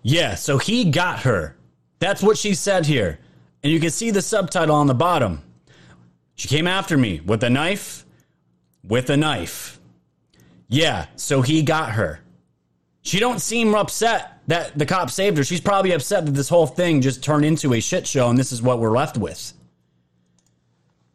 [0.02, 1.56] Yeah, so he got her.
[1.98, 3.18] That's what she said here.
[3.62, 5.42] And you can see the subtitle on the bottom.
[6.38, 8.06] She came after me with a knife,
[8.84, 9.80] with a knife.
[10.68, 12.20] Yeah, so he got her.
[13.02, 15.44] She don't seem upset that the cop saved her.
[15.44, 18.52] She's probably upset that this whole thing just turned into a shit show and this
[18.52, 19.52] is what we're left with.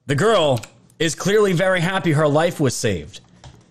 [0.08, 0.60] The girl
[1.00, 3.22] is clearly very happy her life was saved.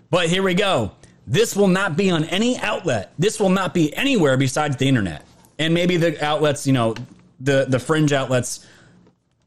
[0.08, 0.92] But here we go.
[1.26, 3.12] This will not be on any outlet.
[3.18, 5.26] This will not be anywhere besides the internet.
[5.58, 6.94] And maybe the outlets, you know,
[7.40, 8.66] the the fringe outlets,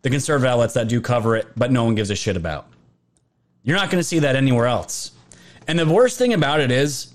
[0.06, 2.68] the conservative outlets that do cover it, but no one gives a shit about.
[3.64, 5.14] You're not going to see that anywhere else.
[5.68, 7.12] And the worst thing about it is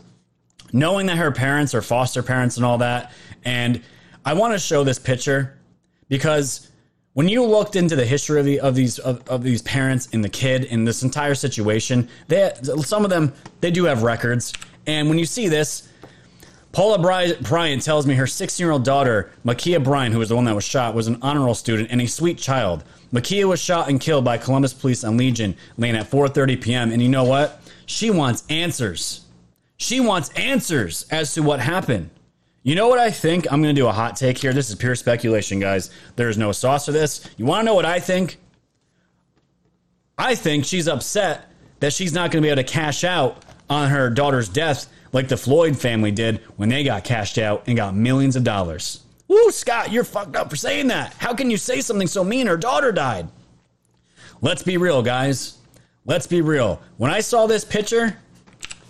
[0.73, 3.13] knowing that her parents are foster parents and all that.
[3.45, 3.81] And
[4.25, 5.57] I want to show this picture
[6.09, 6.69] because
[7.13, 10.25] when you looked into the history of, the, of these of, of these parents and
[10.25, 14.53] the kid in this entire situation, they some of them they do have records.
[14.89, 15.89] And when you see this,
[16.73, 20.37] Paula Bry- Bryant tells me her 16 year old daughter, Ma'Khia Bryan, who was the
[20.37, 22.85] one that was shot, was an honor roll student and a sweet child.
[23.13, 26.93] Ma'Khia was shot and killed by Columbus police on Legion Lane at 4:30 p.m.
[26.93, 27.61] And you know what?
[27.87, 29.23] She wants answers.
[29.79, 32.11] She wants answers as to what happened.
[32.63, 33.51] You know what I think?
[33.51, 34.53] I'm going to do a hot take here.
[34.53, 35.91] This is pure speculation, guys.
[36.17, 37.29] There's no sauce to this.
[37.39, 38.39] You want to know what I think?
[40.19, 43.89] I think she's upset that she's not going to be able to cash out on
[43.89, 47.95] her daughter's death like the Floyd family did when they got cashed out and got
[47.95, 49.03] millions of dollars.
[49.29, 51.15] Woo, Scott, you're fucked up for saying that.
[51.15, 52.47] How can you say something so mean?
[52.47, 53.29] Her daughter died.
[54.41, 55.59] Let's be real, guys.
[56.05, 56.81] Let's be real.
[56.97, 58.17] When I saw this picture,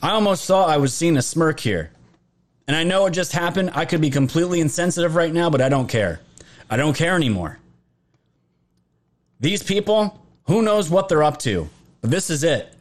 [0.02, 1.90] I almost thought I was seeing a smirk here.
[2.66, 3.72] And I know it just happened.
[3.74, 6.20] I could be completely insensitive right now, but I don't care.
[6.70, 7.58] I don't care anymore.
[9.40, 11.68] These people, who knows what they're up to?
[12.00, 12.74] But this is it.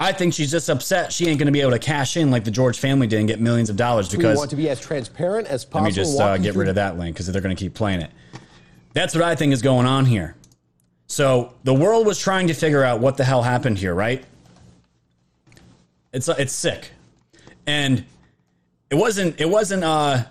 [0.00, 2.44] I think she's just upset she ain't going to be able to cash in like
[2.44, 4.80] the George family did and get millions of dollars because we want to be as
[4.80, 5.84] transparent as possible.
[5.84, 8.00] let me just uh, get rid of that link because they're going to keep playing
[8.00, 8.10] it.
[8.92, 10.36] That's what I think is going on here.
[11.06, 14.24] So the world was trying to figure out what the hell happened here, right?
[16.12, 16.90] It's it's sick,
[17.66, 18.04] and
[18.90, 20.24] it wasn't it wasn't uh,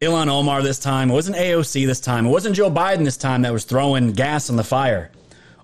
[0.00, 1.10] Ilhan Omar this time.
[1.10, 2.26] It wasn't AOC this time.
[2.26, 5.10] It wasn't Joe Biden this time that was throwing gas on the fire.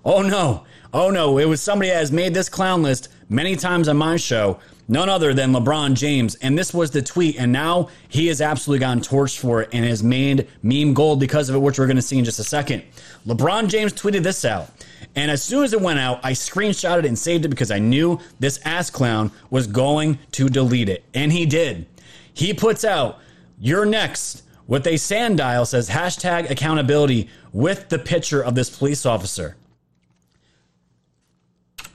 [0.05, 0.65] Oh no.
[0.93, 1.39] Oh no.
[1.39, 4.59] It was somebody that has made this clown list many times on my show.
[4.91, 6.35] None other than LeBron James.
[6.37, 7.39] And this was the tweet.
[7.39, 11.49] And now he has absolutely gotten torched for it and has made meme gold because
[11.49, 12.83] of it, which we're going to see in just a second.
[13.27, 14.71] LeBron James tweeted this out.
[15.15, 18.19] And as soon as it went out, I screenshotted and saved it because I knew
[18.41, 21.05] this ass clown was going to delete it.
[21.13, 21.87] And he did.
[22.33, 23.19] He puts out,
[23.59, 29.05] You're next with a sand dial says hashtag accountability with the picture of this police
[29.05, 29.57] officer.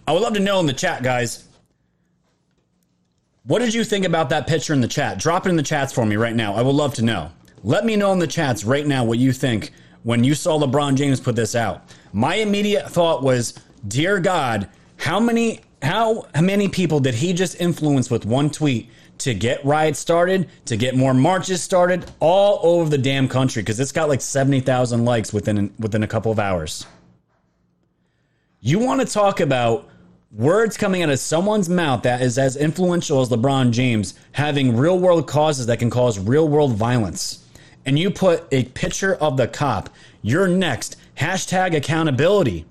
[0.08, 1.48] I would love to know in the chat, guys.
[3.46, 5.20] What did you think about that picture in the chat?
[5.20, 6.56] Drop it in the chats for me right now.
[6.56, 7.32] I would love to know.
[7.64, 9.72] Let me know in the chats right now what you think
[10.04, 11.90] when you saw LeBron James put this out.
[12.12, 13.54] My immediate thought was,
[13.88, 19.34] dear God, how many how many people did he just influence with one tweet to
[19.34, 23.92] get riots started, to get more marches started all over the damn country because it's
[23.92, 26.86] got like 70,000 likes within within a couple of hours.
[28.62, 29.90] You want to talk about
[30.34, 34.98] words coming out of someone's mouth that is as influential as LeBron James having real
[34.98, 37.46] world causes that can cause real world violence.
[37.86, 39.90] And you put a picture of the cop,
[40.22, 40.96] you're next.
[41.18, 42.66] Hashtag accountability.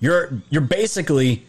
[0.00, 1.44] You're you're basically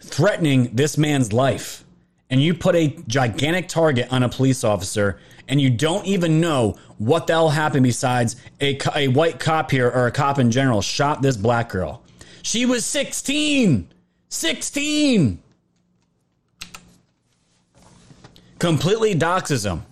[0.00, 1.84] threatening this man's life.
[2.28, 6.76] And you put a gigantic target on a police officer and you don't even know
[6.98, 11.20] what that'll happen besides a, a white cop here or a cop in general shot
[11.22, 12.02] this black girl.
[12.42, 13.92] She was 16.
[14.32, 15.38] 16.
[18.58, 19.84] Completely doxes him,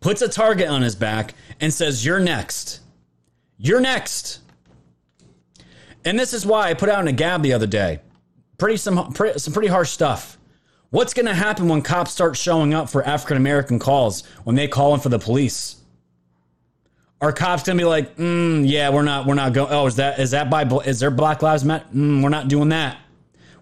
[0.00, 2.80] puts a target on his back, and says, You're next.
[3.58, 4.38] You're next.
[6.04, 8.00] And this is why I put out in a gab the other day.
[8.56, 10.38] Pretty some, pretty, some pretty harsh stuff.
[10.90, 14.68] What's going to happen when cops start showing up for African American calls when they
[14.68, 15.76] call in for the police?
[17.20, 19.72] Are cops going to be like, mm, yeah, we're not, we're not going.
[19.72, 21.86] Oh, is that, is that by, is there Black Lives Matter?
[21.92, 22.98] Mm, we're not doing that.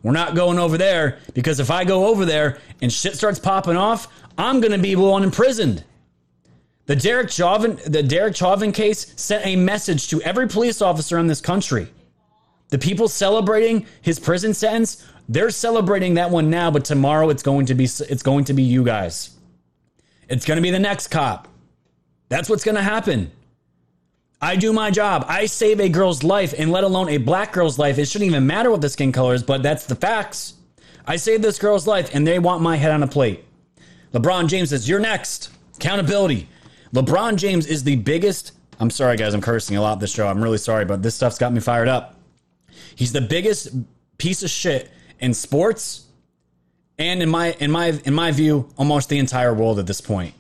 [0.04, 3.76] We're not going over there because if I go over there and shit starts popping
[3.76, 5.82] off, I'm going to be one imprisoned.
[6.84, 11.26] The Derek Chauvin, the Derek Chauvin case sent a message to every police officer in
[11.26, 11.88] this country.
[12.68, 17.64] The people celebrating his prison sentence, they're celebrating that one now, but tomorrow it's going
[17.66, 19.30] to be it's going to be you guys.
[20.28, 21.48] It's going to be the next cop.
[22.28, 23.30] That's what's going to happen.
[24.44, 25.24] I do my job.
[25.26, 27.96] I save a girl's life, and let alone a black girl's life.
[27.96, 30.52] It shouldn't even matter what the skin color is, but that's the facts.
[31.07, 33.42] I saved this girl's life, and they want my head on a plate.
[34.12, 35.48] LeBron James says, You're next.
[35.76, 36.46] Accountability.
[36.92, 38.52] LeBron James is the biggest.
[38.78, 39.33] I'm sorry, guys.
[39.33, 40.28] I'm cursing a lot this show.
[40.28, 42.20] I'm really sorry, but this stuff's got me fired up.
[42.96, 43.68] He's the biggest
[44.18, 46.04] piece of shit in sports,
[46.98, 50.35] and in my in my in my view, almost the entire world at this point.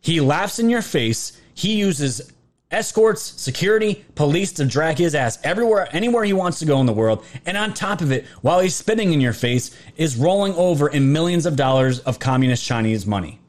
[0.00, 1.38] He laughs in your face.
[1.52, 2.32] He uses
[2.70, 6.92] escorts, security, police to drag his ass everywhere, anywhere he wants to go in the
[6.92, 7.24] world.
[7.46, 11.12] And on top of it, while he's spitting in your face, is rolling over in
[11.12, 13.40] millions of dollars of communist Chinese money.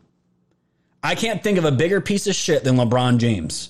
[1.03, 3.69] I can't think of a bigger piece of shit than LeBron James.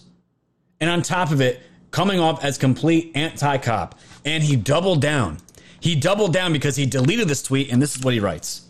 [0.79, 1.61] And on top of it,
[1.91, 3.99] coming off as complete anti cop.
[4.25, 5.37] And he doubled down.
[5.79, 8.67] He doubled down because he deleted this tweet, and this is what he writes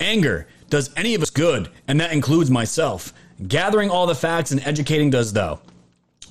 [0.00, 3.12] Anger does any of us good, and that includes myself.
[3.46, 5.60] Gathering all the facts and educating does, though.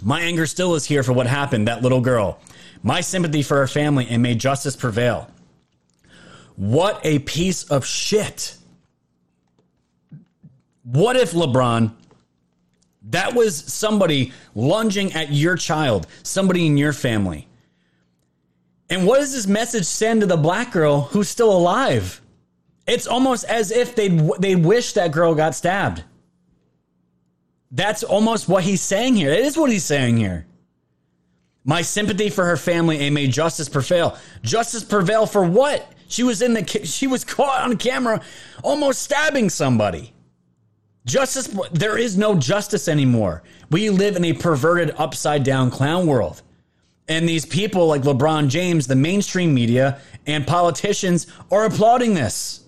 [0.05, 2.39] My anger still is here for what happened, that little girl.
[2.83, 5.31] My sympathy for her family, and may justice prevail.
[6.55, 8.55] What a piece of shit.
[10.83, 11.91] What if LeBron,
[13.09, 17.47] that was somebody lunging at your child, somebody in your family?
[18.91, 22.21] And what does this message send to the black girl who's still alive?
[22.85, 26.03] It's almost as if they'd, they'd wish that girl got stabbed.
[27.75, 29.33] That's almost what he's saying here.
[29.33, 30.45] It is what he's saying here.
[31.65, 34.17] My sympathy for her family and may justice prevail.
[34.43, 35.85] Justice prevail for what?
[36.07, 38.21] She was in the she was caught on camera
[38.63, 40.13] almost stabbing somebody.
[41.05, 43.43] Justice there is no justice anymore.
[43.69, 46.43] We live in a perverted upside down clown world.
[47.09, 52.63] And these people like LeBron James, the mainstream media and politicians are applauding this.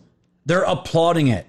[0.45, 1.47] They're applauding it.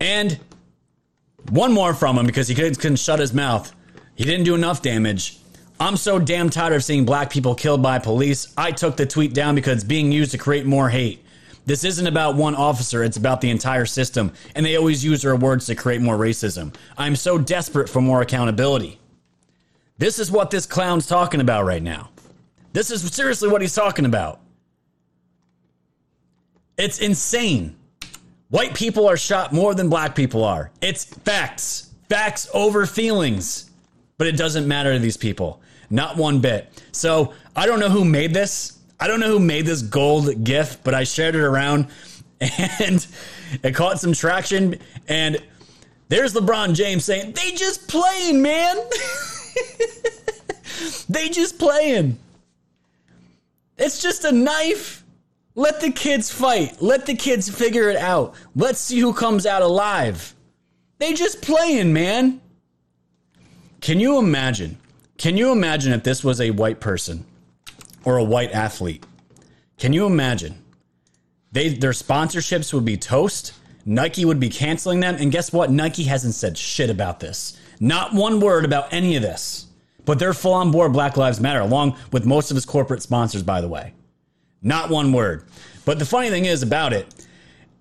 [0.00, 0.40] And
[1.50, 3.72] one more from him because he couldn't shut his mouth.
[4.14, 5.38] He didn't do enough damage.
[5.78, 8.52] I'm so damn tired of seeing black people killed by police.
[8.56, 11.24] I took the tweet down because it's being used to create more hate.
[11.66, 15.36] This isn't about one officer, it's about the entire system, and they always use their
[15.36, 16.74] words to create more racism.
[16.98, 18.98] I'm so desperate for more accountability.
[19.98, 22.10] This is what this clown's talking about right now.
[22.72, 24.40] This is seriously what he's talking about.
[26.76, 27.76] It's insane.
[28.50, 30.70] White people are shot more than black people are.
[30.80, 31.90] It's facts.
[32.08, 33.70] Facts over feelings.
[34.18, 35.60] But it doesn't matter to these people.
[35.88, 36.68] Not one bit.
[36.92, 38.78] So I don't know who made this.
[38.98, 41.86] I don't know who made this gold GIF, but I shared it around
[42.40, 43.06] and
[43.62, 44.78] it caught some traction.
[45.08, 45.38] And
[46.08, 48.76] there's LeBron James saying, they just playing, man.
[51.08, 52.18] they just playing.
[53.78, 55.04] It's just a knife.
[55.60, 56.80] Let the kids fight.
[56.80, 58.34] Let the kids figure it out.
[58.56, 60.34] Let's see who comes out alive.
[60.96, 62.40] They just playing, man.
[63.82, 64.78] Can you imagine?
[65.18, 67.26] Can you imagine if this was a white person
[68.06, 69.04] or a white athlete?
[69.76, 70.64] Can you imagine?
[71.52, 73.52] They their sponsorships would be toast.
[73.84, 75.70] Nike would be canceling them, and guess what?
[75.70, 77.60] Nike hasn't said shit about this.
[77.78, 79.66] Not one word about any of this.
[80.06, 83.42] But they're full on board Black Lives Matter, along with most of his corporate sponsors,
[83.42, 83.92] by the way.
[84.62, 85.44] Not one word.
[85.84, 87.06] But the funny thing is about it,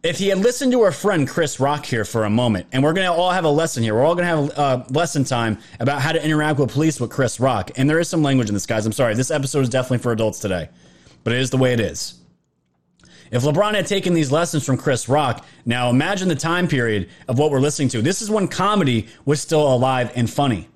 [0.02, 2.94] if he had listened to our friend Chris Rock here for a moment, and we're
[2.94, 5.26] going to all have a lesson here, we're all going to have a uh, lesson
[5.26, 7.72] time about how to interact with police with Chris Rock.
[7.76, 8.86] And there is some language in this, guys.
[8.86, 9.14] I'm sorry.
[9.14, 10.70] This episode is definitely for adults today,
[11.26, 12.16] but it is the way it is.
[13.32, 17.38] If LeBron had taken these lessons from Chris Rock, now imagine the time period of
[17.38, 18.02] what we're listening to.
[18.02, 20.68] This is when comedy was still alive and funny.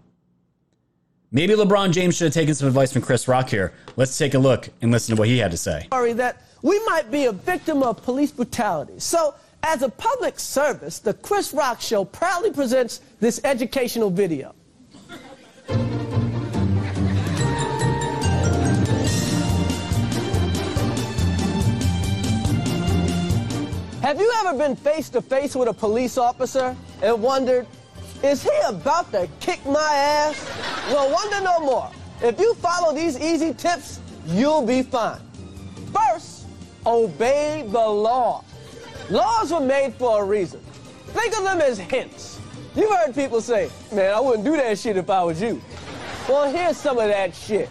[1.35, 3.73] Maybe LeBron James should have taken some advice from Chris Rock here.
[3.95, 5.87] Let's take a look and listen to what he had to say.
[5.91, 8.99] Sorry that we might be a victim of police brutality.
[8.99, 14.53] So, as a public service, the Chris Rock Show proudly presents this educational video.
[24.03, 27.65] Have you ever been face to face with a police officer and wondered,
[28.23, 30.49] is he about to kick my ass?
[30.87, 31.91] Well, wonder no more.
[32.21, 35.19] If you follow these easy tips, you'll be fine.
[35.93, 36.45] First,
[36.85, 38.45] obey the law.
[39.09, 40.61] Laws were made for a reason.
[41.07, 42.39] Think of them as hints.
[42.75, 45.61] You've heard people say, man, I wouldn't do that shit if I was you.
[46.27, 47.69] Well, here's some of that shit.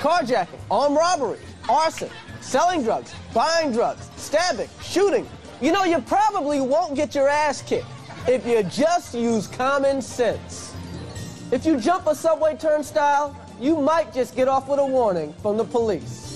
[0.00, 2.10] Carjacking, armed robbery, arson,
[2.42, 5.26] selling drugs, buying drugs, stabbing, shooting.
[5.62, 7.86] You know, you probably won't get your ass kicked
[8.28, 10.74] if you just use common sense.
[11.50, 15.56] If you jump a subway turnstile, you might just get off with a warning from
[15.56, 16.30] the police.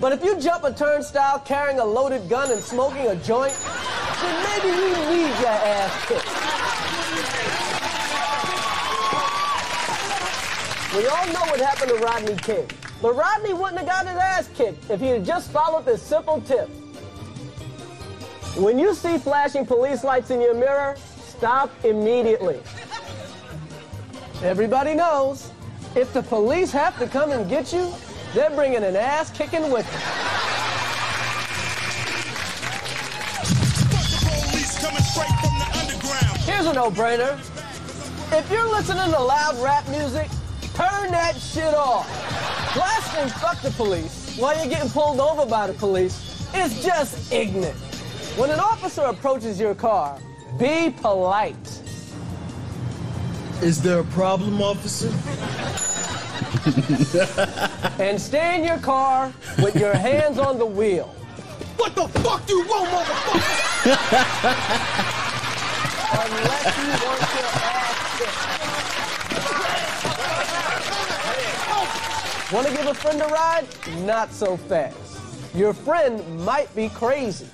[0.00, 3.54] But if you jump a turnstile carrying a loaded gun and smoking a joint,
[4.20, 6.46] then maybe you need your ass kicked.
[10.96, 12.68] We all know what happened to Rodney King.
[13.02, 16.40] But Rodney wouldn't have got his ass kicked if he had just followed this simple
[16.40, 16.70] tip.
[18.56, 22.58] When you see flashing police lights in your mirror, stop immediately.
[24.42, 25.52] Everybody knows,
[25.94, 27.92] if the police have to come and get you,
[28.32, 30.00] they're bringing an ass kicking with them.
[36.46, 37.38] Here's a no-brainer.
[38.32, 40.28] If you're listening to loud rap music,
[40.72, 42.06] turn that shit off.
[42.72, 47.76] Blasting fuck the police while you're getting pulled over by the police is just ignorant.
[48.36, 50.18] When an officer approaches your car,
[50.58, 51.56] be polite.
[53.62, 55.08] Is there a problem, officer?
[57.98, 59.32] and stay in your car
[59.62, 61.14] with your hands on the wheel.
[61.78, 63.40] What the fuck do you want, motherfucker?
[66.12, 68.18] Unless you want your ass
[72.44, 72.52] kicked.
[72.52, 73.66] Want to give a friend a ride?
[74.04, 74.98] Not so fast.
[75.54, 77.48] Your friend might be crazy.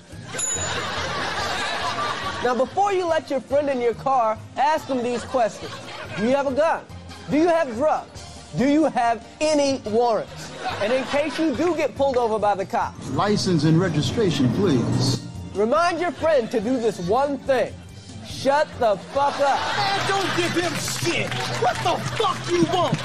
[2.43, 5.71] Now, before you let your friend in your car, ask them these questions.
[6.17, 6.85] Do you have a gun?
[7.31, 8.49] Do you have drugs?
[8.59, 10.51] Do you have any warrants?
[10.81, 15.25] And in case you do get pulled over by the cops, License and registration, please.
[15.55, 17.73] remind your friend to do this one thing.
[18.27, 19.61] Shut the fuck up.
[19.77, 21.33] Man, don't give him shit.
[21.63, 22.99] What the fuck you want?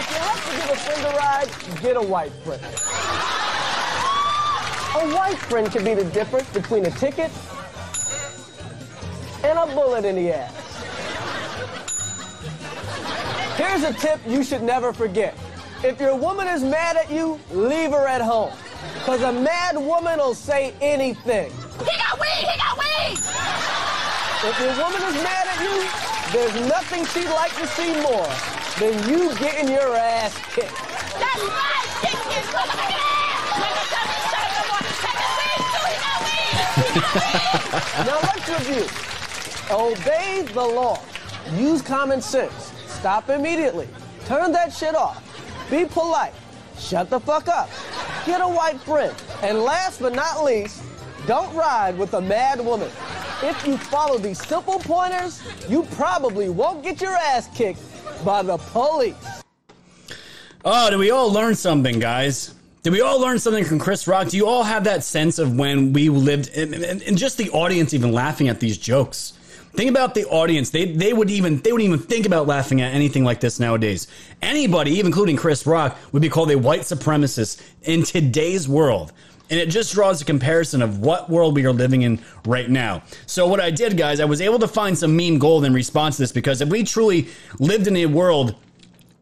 [0.00, 2.62] If you have to give a friend a ride, get a white friend.
[4.96, 7.30] A white friend can be the difference between a ticket
[9.44, 10.54] and a bullet in the ass.
[13.58, 15.36] Here's a tip you should never forget.
[15.84, 18.54] If your woman is mad at you, leave her at home.
[18.94, 21.52] Because a mad woman will say anything.
[21.80, 22.48] He got weed!
[22.48, 23.18] He got weed!
[24.48, 25.76] If your woman is mad at you,
[26.32, 30.74] there's nothing she'd like to see more than you getting your ass kicked.
[31.18, 31.86] That's right!
[32.00, 33.48] Kick motherfucking ass!
[33.56, 35.86] The government shut up no more, take his weed too!
[35.88, 36.60] He got weed!
[38.06, 38.86] now let's review.
[39.70, 40.98] Obey the law.
[41.56, 42.72] Use common sense.
[42.86, 43.88] Stop immediately.
[44.26, 45.22] Turn that shit off.
[45.70, 46.34] Be polite.
[46.78, 47.70] Shut the fuck up.
[48.26, 49.14] Get a white friend.
[49.42, 50.82] And last but not least,
[51.26, 52.90] don't ride with a mad woman.
[53.42, 57.80] If you follow these simple pointers, you probably won't get your ass kicked
[58.24, 59.14] by the police.
[60.64, 62.54] Oh, did we all learn something, guys?
[62.82, 64.28] Did we all learn something from Chris Rock?
[64.28, 68.12] Do you all have that sense of when we lived, and, just the audience even
[68.12, 69.34] laughing at these jokes?
[69.74, 70.70] Think about the audience.
[70.70, 74.08] They they would even they wouldn't even think about laughing at anything like this nowadays.
[74.42, 79.12] Anybody, even including Chris Rock, would be called a white supremacist in today's world.
[79.50, 83.02] And it just draws a comparison of what world we are living in right now.
[83.26, 86.16] So what I did, guys, I was able to find some meme gold in response
[86.16, 87.28] to this because if we truly
[87.58, 88.54] lived in a world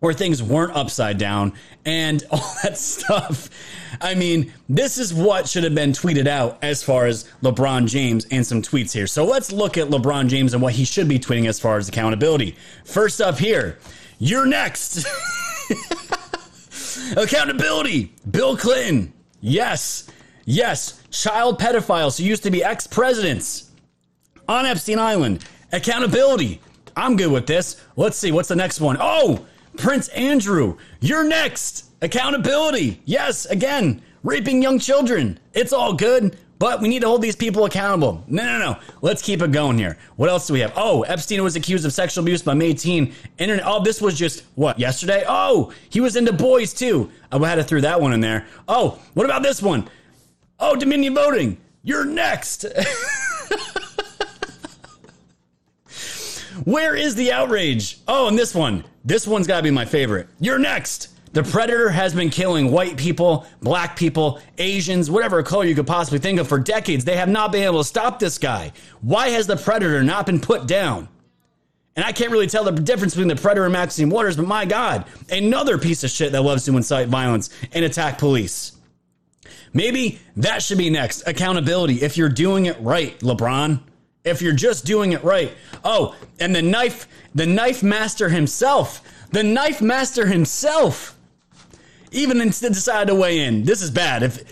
[0.01, 1.53] where things weren't upside down
[1.85, 3.51] and all that stuff.
[4.01, 8.27] I mean, this is what should have been tweeted out as far as LeBron James
[8.31, 9.07] and some tweets here.
[9.07, 11.89] So let's look at LeBron James and what he should be tweeting as far as
[11.89, 12.57] accountability.
[12.85, 13.79] First up here,
[14.19, 15.07] you're next.
[17.17, 19.13] accountability, Bill Clinton.
[19.41, 20.09] Yes,
[20.49, 23.71] yes, child pedophiles who used to be ex presidents
[24.49, 25.45] on Epstein Island.
[25.73, 26.61] Accountability.
[26.97, 27.81] I'm good with this.
[27.97, 28.97] Let's see, what's the next one?
[28.99, 29.47] Oh,
[29.77, 31.85] Prince Andrew, you're next.
[32.01, 33.01] Accountability.
[33.05, 35.39] Yes, again, raping young children.
[35.53, 38.25] It's all good, but we need to hold these people accountable.
[38.27, 38.79] No, no, no.
[39.03, 39.99] Let's keep it going here.
[40.17, 40.73] What else do we have?
[40.75, 43.13] Oh, Epstein was accused of sexual abuse by May 18.
[43.39, 43.65] Internet.
[43.67, 45.25] Oh, this was just what yesterday.
[45.29, 47.11] Oh, he was into boys too.
[47.31, 48.47] I had to throw that one in there.
[48.67, 49.89] Oh, what about this one?
[50.61, 51.59] Oh, Dominion voting.
[51.83, 52.65] You're next.
[56.65, 57.99] Where is the outrage?
[58.09, 58.85] Oh, and this one.
[59.05, 60.29] This one's got to be my favorite.
[60.41, 61.09] You're next.
[61.33, 66.19] The predator has been killing white people, black people, Asians, whatever color you could possibly
[66.19, 67.05] think of for decades.
[67.05, 68.73] They have not been able to stop this guy.
[69.03, 71.09] Why has the predator not been put down?
[71.95, 74.65] And I can't really tell the difference between the predator and Maxine Waters, but my
[74.65, 78.78] God, another piece of shit that loves to incite violence and attack police.
[79.73, 81.27] Maybe that should be next.
[81.27, 82.03] Accountability.
[82.03, 83.81] If you're doing it right, LeBron.
[84.25, 85.53] If you're just doing it right.
[85.85, 91.17] Oh, and the knife, the knife master himself, the knife master himself,
[92.11, 93.65] even instead decided to weigh in.
[93.65, 94.23] This is bad.
[94.23, 94.43] If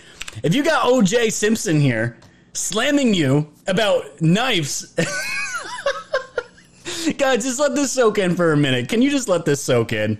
[0.43, 2.19] if you got OJ Simpson here
[2.53, 4.95] slamming you about knives,
[7.19, 8.89] guys, just let this soak in for a minute.
[8.89, 10.19] Can you just let this soak in?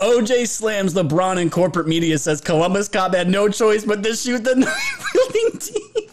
[0.00, 4.44] OJ slams LeBron and corporate media says Columbus cop had no choice but to shoot
[4.44, 6.08] the knife wielding team.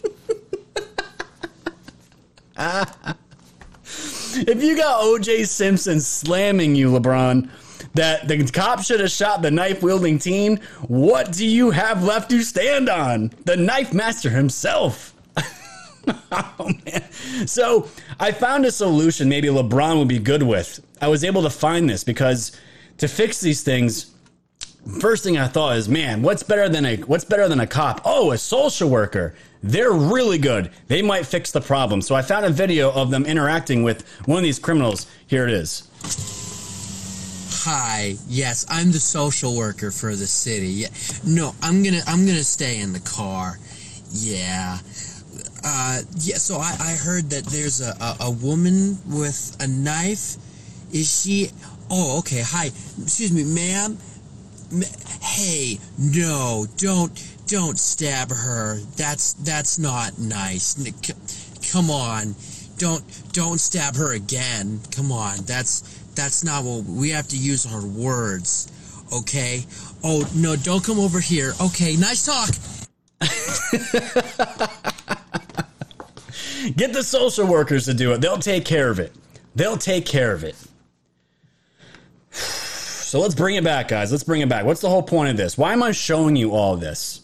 [4.48, 7.50] if you got OJ Simpson slamming you, LeBron,
[7.94, 12.30] that the cop should have shot the knife wielding team, what do you have left
[12.30, 13.32] to stand on?
[13.44, 15.14] The knife master himself.
[16.32, 17.46] oh, man.
[17.46, 17.88] So
[18.20, 20.80] I found a solution maybe LeBron would be good with.
[21.00, 22.52] I was able to find this because
[22.98, 24.14] to fix these things,
[25.00, 28.00] first thing I thought is, man, what's better than a what's better than a cop?
[28.04, 29.34] Oh, a social worker.
[29.62, 30.70] They're really good.
[30.86, 32.00] They might fix the problem.
[32.00, 35.06] So I found a video of them interacting with one of these criminals.
[35.26, 35.88] Here it is.
[37.64, 38.14] Hi.
[38.28, 40.84] Yes, I'm the social worker for the city.
[41.24, 43.58] No, I'm gonna I'm gonna stay in the car.
[44.12, 44.78] Yeah.
[45.64, 46.36] Uh, yeah.
[46.36, 50.36] So I, I heard that there's a, a, a woman with a knife.
[50.92, 51.50] Is she?
[51.90, 52.42] Oh, okay.
[52.44, 52.66] Hi.
[53.02, 53.98] Excuse me, ma'am.
[54.72, 54.84] Ma-
[55.20, 57.12] Hey, no, don't
[57.46, 58.78] don't stab her.
[58.96, 60.76] That's that's not nice.
[60.76, 61.14] C-
[61.72, 62.34] Come on.
[62.78, 64.80] Don't don't stab her again.
[64.92, 65.38] Come on.
[65.44, 65.80] That's
[66.14, 68.72] that's not what we have to use our words.
[69.12, 69.64] Okay?
[70.02, 71.52] Oh, no, don't come over here.
[71.60, 72.48] Okay, nice talk.
[76.76, 78.20] Get the social workers to do it.
[78.20, 79.12] They'll take care of it.
[79.54, 80.56] They'll take care of it.
[83.06, 84.10] So let's bring it back, guys.
[84.10, 84.64] Let's bring it back.
[84.64, 85.56] What's the whole point of this?
[85.56, 87.20] Why am I showing you all this?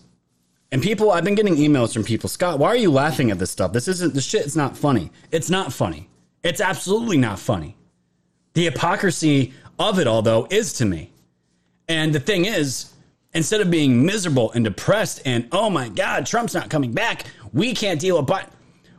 [0.70, 2.28] And people, I've been getting emails from people.
[2.28, 3.72] Scott, why are you laughing at this stuff?
[3.72, 4.46] This isn't the shit.
[4.46, 5.10] It's not funny.
[5.32, 6.08] It's not funny.
[6.44, 7.76] It's absolutely not funny.
[8.52, 11.10] The hypocrisy of it all, though, is to me.
[11.88, 12.92] And the thing is,
[13.34, 17.74] instead of being miserable and depressed and oh my God, Trump's not coming back, we
[17.74, 18.48] can't deal with but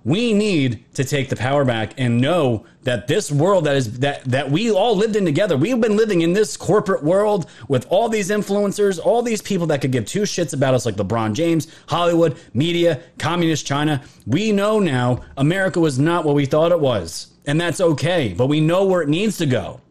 [0.06, 4.24] we need to take the power back and know that this world that is that
[4.26, 8.10] that we all lived in together we've been living in this corporate world with all
[8.10, 11.68] these influencers all these people that could give two shits about us like lebron james
[11.88, 14.04] hollywood media communist china.
[14.26, 17.28] We know now america was not what we thought it was.
[17.46, 19.82] And that's okay but we know where it needs to go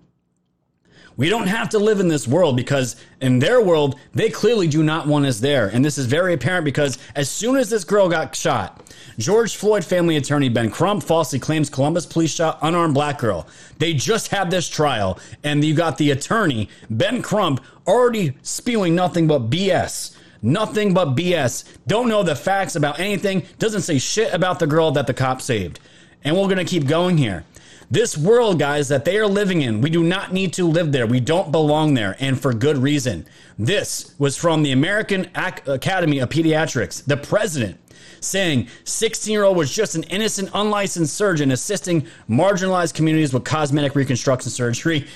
[1.17, 4.83] we don't have to live in this world because in their world, they clearly do
[4.83, 5.69] not want us there.
[5.69, 8.83] And this is very apparent because as soon as this girl got shot,
[9.19, 13.47] George Floyd family attorney Ben Crump falsely claims Columbus police shot unarmed black girl.
[13.79, 19.27] They just had this trial, and you got the attorney, Ben Crump, already spewing nothing
[19.27, 20.17] but BS.
[20.43, 21.65] Nothing but BS.
[21.87, 23.45] Don't know the facts about anything.
[23.59, 25.79] Doesn't say shit about the girl that the cop saved.
[26.25, 27.45] And we're going to keep going here.
[27.93, 31.07] This world, guys, that they are living in, we do not need to live there.
[31.07, 33.27] We don't belong there, and for good reason.
[33.59, 37.05] This was from the American Ac- Academy of Pediatrics.
[37.05, 37.79] The president
[38.21, 43.95] saying 16 year old was just an innocent, unlicensed surgeon assisting marginalized communities with cosmetic
[43.95, 45.07] reconstruction surgery.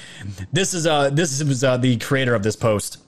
[0.53, 2.99] This is uh, this was uh, the creator of this post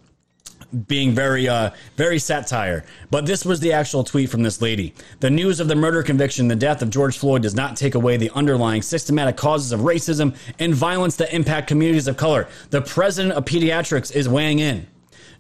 [0.87, 2.85] being very uh very satire.
[3.11, 4.95] But this was the actual tweet from this lady.
[5.21, 8.17] The news of the murder conviction the death of george floyd does not take away
[8.17, 12.49] the underlying systematic causes of racism and violence that impact communities of color.
[12.71, 14.87] The president of pediatrics is weighing in.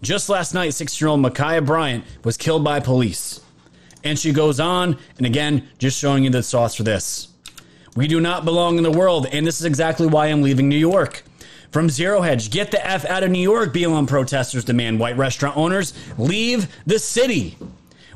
[0.00, 3.40] Just last night six year old Ma'Khia bryant was killed by police.
[4.04, 7.28] And she goes on and again just showing you the sauce for this.
[7.96, 10.76] We do not belong in the world and this is exactly why i'm leaving new
[10.76, 11.24] york
[11.70, 15.56] from Zero Hedge, get the F out of New York, BLM protesters demand white restaurant
[15.56, 17.56] owners leave the city.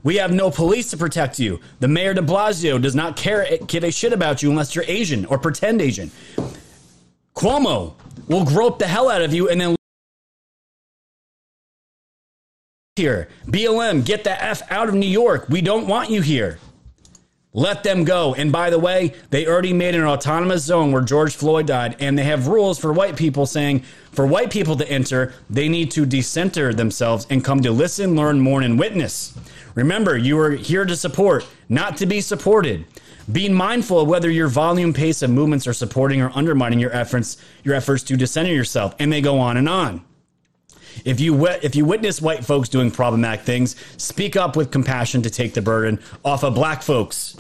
[0.03, 1.61] We have no police to protect you.
[1.80, 4.84] The mayor de Blasio does not care eh, give a shit about you unless you're
[4.88, 6.11] Asian or pretend Asian.
[7.36, 7.94] Cuomo
[8.26, 9.76] will grope the hell out of you and then
[12.96, 13.28] here.
[13.46, 15.48] BLM, get the F out of New York.
[15.48, 16.59] We don't want you here.
[17.55, 18.34] Let them go.
[18.34, 22.18] And by the way, they already made an autonomous zone where George Floyd died, and
[22.18, 23.80] they have rules for white people saying
[24.11, 28.40] for white people to enter, they need to decenter themselves and come to listen, learn,
[28.40, 29.34] mourn, and witness.
[29.74, 32.86] Remember, you are here to support, not to be supported.
[33.30, 37.36] Being mindful of whether your volume, pace of movements are supporting or undermining your efforts,
[37.64, 40.05] your efforts to decenter yourself, and they go on and on.
[41.05, 45.30] If you if you witness white folks doing problematic things, speak up with compassion to
[45.30, 47.36] take the burden off of black folks.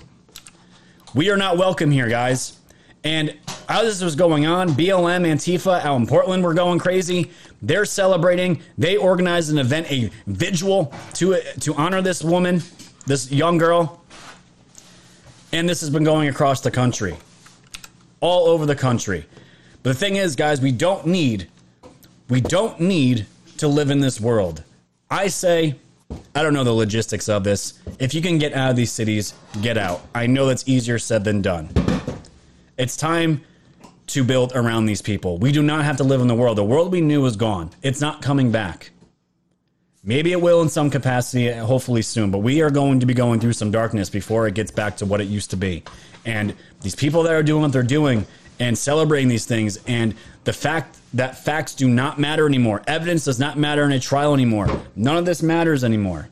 [1.14, 2.58] We are not welcome here, guys.
[3.04, 3.36] And
[3.68, 7.30] as this was going on, BLM, Antifa out in Portland were going crazy.
[7.60, 8.62] They're celebrating.
[8.78, 12.62] They organized an event, a vigil to to honor this woman,
[13.06, 14.02] this young girl.
[15.52, 17.16] And this has been going across the country,
[18.20, 19.26] all over the country.
[19.82, 21.48] But the thing is, guys, we don't need,
[22.30, 23.26] we don't need
[23.62, 24.64] to live in this world.
[25.08, 25.76] I say,
[26.34, 27.74] I don't know the logistics of this.
[28.00, 30.04] If you can get out of these cities, get out.
[30.16, 31.70] I know that's easier said than done.
[32.76, 33.44] It's time
[34.08, 35.38] to build around these people.
[35.38, 36.58] We do not have to live in the world.
[36.58, 37.70] The world we knew is gone.
[37.82, 38.90] It's not coming back.
[40.02, 43.38] Maybe it will in some capacity, hopefully soon, but we are going to be going
[43.38, 45.84] through some darkness before it gets back to what it used to be.
[46.24, 48.26] And these people that are doing what they're doing
[48.58, 53.38] and celebrating these things, and the fact that facts do not matter anymore, evidence does
[53.38, 56.28] not matter in a trial anymore, none of this matters anymore.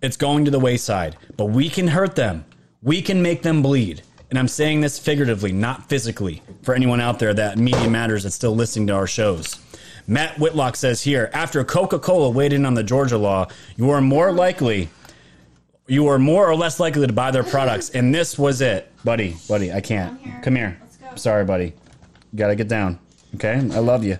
[0.00, 2.44] It's going to the wayside, but we can hurt them,
[2.82, 4.02] we can make them bleed.
[4.30, 8.34] And I'm saying this figuratively, not physically, for anyone out there that media matters that's
[8.34, 9.58] still listening to our shows.
[10.06, 14.00] Matt Whitlock says here, after Coca Cola weighed in on the Georgia law, you are
[14.00, 14.88] more likely,
[15.86, 17.90] you are more or less likely to buy their products.
[17.90, 19.72] And this was it, buddy, buddy.
[19.72, 20.42] I can't.
[20.42, 20.78] Come here.
[21.14, 21.74] Sorry, buddy.
[22.32, 22.98] You gotta get down.
[23.34, 24.18] Okay, I love you.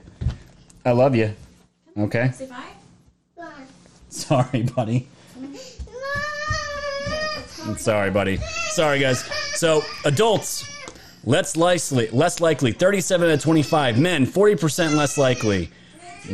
[0.84, 1.34] I love you.
[1.96, 2.30] Okay.
[4.10, 5.08] Sorry, buddy.
[7.76, 8.38] Sorry, buddy.
[8.70, 9.24] Sorry, guys.
[9.54, 10.66] So, adults,
[11.24, 13.98] less likely, less likely, 37 to 25.
[13.98, 15.70] Men, 40% less likely.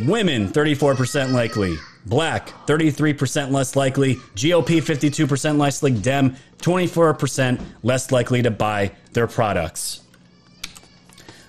[0.07, 1.77] Women, 34% likely.
[2.07, 4.17] Black, 33% less likely.
[4.37, 6.01] GOP, 52% less likely.
[6.01, 10.04] Dem, 24% less likely to buy their products.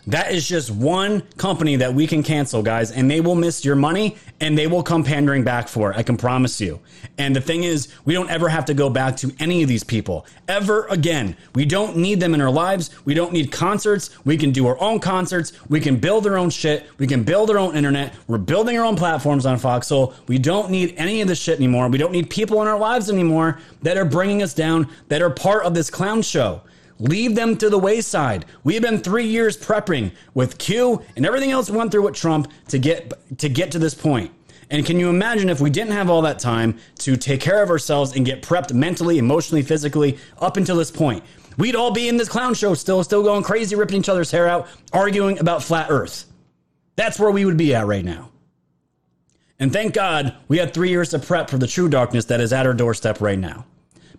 [0.07, 3.75] That is just one company that we can cancel, guys, and they will miss your
[3.75, 5.97] money and they will come pandering back for it.
[5.97, 6.79] I can promise you.
[7.17, 9.83] And the thing is, we don't ever have to go back to any of these
[9.83, 11.35] people ever again.
[11.55, 12.91] We don't need them in our lives.
[13.05, 14.11] We don't need concerts.
[14.25, 15.53] We can do our own concerts.
[15.69, 16.87] We can build our own shit.
[16.99, 18.13] We can build our own internet.
[18.27, 20.13] We're building our own platforms on Foxhole.
[20.27, 21.87] We don't need any of this shit anymore.
[21.87, 25.29] We don't need people in our lives anymore that are bringing us down, that are
[25.31, 26.61] part of this clown show.
[26.99, 28.45] Leave them to the wayside.
[28.63, 32.79] We've been three years prepping with Q and everything else went through with Trump to
[32.79, 34.31] get to get to this point.
[34.69, 37.69] And can you imagine if we didn't have all that time to take care of
[37.69, 41.23] ourselves and get prepped mentally, emotionally, physically up until this point?
[41.57, 44.47] We'd all be in this clown show still, still going crazy, ripping each other's hair
[44.47, 46.25] out, arguing about flat Earth.
[46.95, 48.31] That's where we would be at right now.
[49.59, 52.51] And thank God we had three years to prep for the true darkness that is
[52.51, 53.65] at our doorstep right now.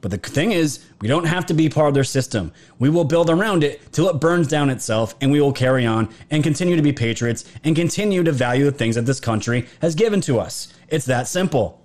[0.01, 2.53] But the thing is, we don't have to be part of their system.
[2.79, 6.09] We will build around it till it burns down itself, and we will carry on
[6.31, 9.95] and continue to be patriots and continue to value the things that this country has
[9.95, 10.73] given to us.
[10.89, 11.83] It's that simple.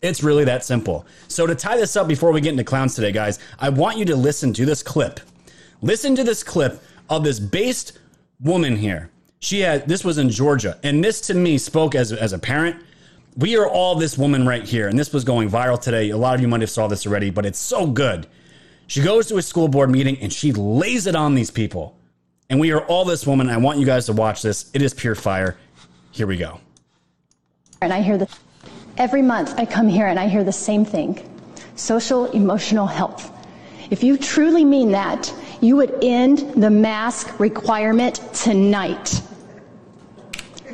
[0.00, 1.06] It's really that simple.
[1.28, 4.04] So, to tie this up before we get into clowns today, guys, I want you
[4.06, 5.20] to listen to this clip.
[5.80, 7.98] Listen to this clip of this based
[8.40, 9.10] woman here.
[9.38, 12.82] She had this was in Georgia, and this to me spoke as, as a parent
[13.36, 16.10] We are all this woman right here, and this was going viral today.
[16.10, 18.26] A lot of you might have saw this already, but it's so good.
[18.86, 21.96] She goes to a school board meeting and she lays it on these people.
[22.50, 23.48] And we are all this woman.
[23.48, 24.70] I want you guys to watch this.
[24.74, 25.56] It is pure fire.
[26.10, 26.60] Here we go.
[27.80, 28.28] And I hear the
[28.98, 31.26] every month I come here and I hear the same thing.
[31.74, 33.32] Social emotional health.
[33.90, 39.22] If you truly mean that, you would end the mask requirement tonight.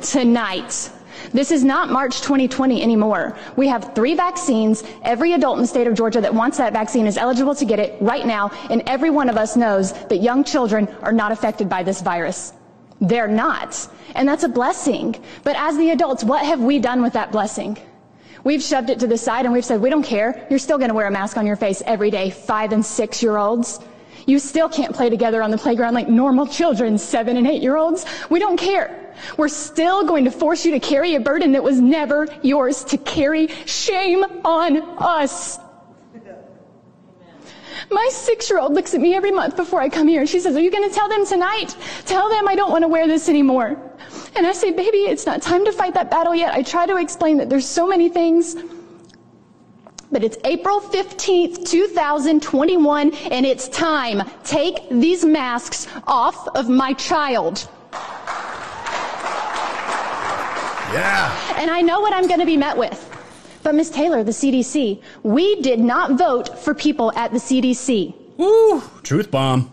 [0.01, 0.91] Tonight.
[1.31, 3.37] This is not March 2020 anymore.
[3.55, 4.83] We have three vaccines.
[5.03, 7.79] Every adult in the state of Georgia that wants that vaccine is eligible to get
[7.79, 11.69] it right now, and every one of us knows that young children are not affected
[11.69, 12.53] by this virus.
[13.01, 13.87] They're not.
[14.15, 15.15] And that's a blessing.
[15.43, 17.77] But as the adults, what have we done with that blessing?
[18.43, 20.47] We've shoved it to the side and we've said, we don't care.
[20.49, 23.21] You're still going to wear a mask on your face every day, five and six
[23.21, 23.79] year olds.
[24.25, 27.75] You still can't play together on the playground like normal children, seven and eight year
[27.75, 28.05] olds.
[28.29, 29.08] We don't care.
[29.37, 32.97] We're still going to force you to carry a burden that was never yours to
[32.97, 33.47] carry.
[33.65, 35.59] Shame on us.
[37.91, 40.39] My six year old looks at me every month before I come here and she
[40.39, 41.75] says, Are you going to tell them tonight?
[42.05, 43.77] Tell them I don't want to wear this anymore.
[44.35, 46.53] And I say, Baby, it's not time to fight that battle yet.
[46.53, 48.55] I try to explain that there's so many things.
[50.11, 54.23] But it's April 15th, 2021, and it's time.
[54.43, 57.67] Take these masks off of my child.
[60.93, 61.53] Yeah.
[61.57, 63.05] And I know what I'm going to be met with.
[63.63, 63.89] But Ms.
[63.89, 68.13] Taylor, the CDC, we did not vote for people at the CDC.
[68.37, 68.81] Woo!
[69.03, 69.69] Truth bomb.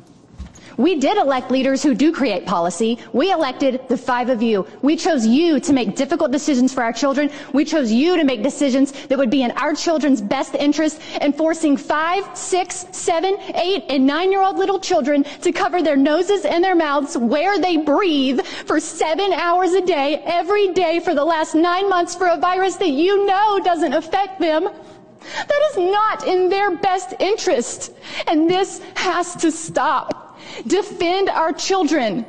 [0.77, 2.99] We did elect leaders who do create policy.
[3.13, 4.67] We elected the five of you.
[4.83, 7.31] We chose you to make difficult decisions for our children.
[7.53, 11.35] We chose you to make decisions that would be in our children's best interest and
[11.35, 16.45] forcing five, six, seven, eight, and nine year old little children to cover their noses
[16.45, 21.25] and their mouths where they breathe for seven hours a day, every day for the
[21.25, 24.65] last nine months for a virus that you know doesn't affect them.
[24.65, 27.93] That is not in their best interest.
[28.27, 30.26] And this has to stop.
[30.67, 32.25] Defend our children.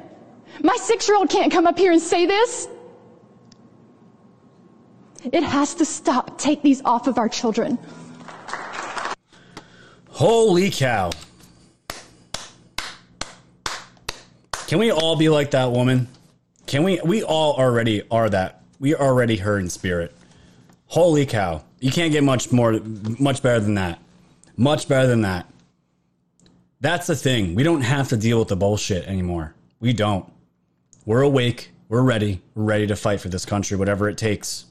[0.62, 2.68] My six year old can't come up here and say this.
[5.24, 6.38] It has to stop.
[6.38, 7.78] Take these off of our children.
[10.10, 11.12] Holy cow.
[14.68, 16.08] Can we all be like that woman?
[16.66, 17.00] Can we?
[17.04, 18.64] We all already are that.
[18.80, 20.16] We already her in spirit.
[20.88, 21.64] Holy cow.
[21.80, 22.80] You can't get much more,
[23.20, 24.00] much better than that.
[24.56, 25.48] Much better than that.
[26.80, 27.56] That's the thing.
[27.56, 29.56] We don't have to deal with the bullshit anymore.
[29.80, 30.32] We don't.
[31.06, 31.72] We're awake.
[31.90, 32.42] We're ready.
[32.54, 34.66] We're ready to fight for this country, whatever it takes.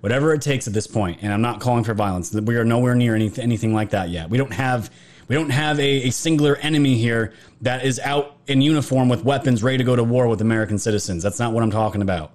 [0.00, 1.20] Whatever it takes at this point.
[1.22, 2.34] And I'm not calling for violence.
[2.34, 4.30] We are nowhere near anything, anything like that yet.
[4.30, 4.90] We don't have
[5.28, 9.62] we don't have a, a singular enemy here that is out in uniform with weapons
[9.62, 11.22] ready to go to war with American citizens.
[11.22, 12.32] That's not what I'm talking about.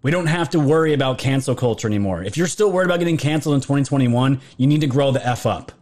[0.00, 2.22] We don't have to worry about cancel culture anymore.
[2.22, 5.44] If you're still worried about getting canceled in 2021, you need to grow the F
[5.44, 5.72] up.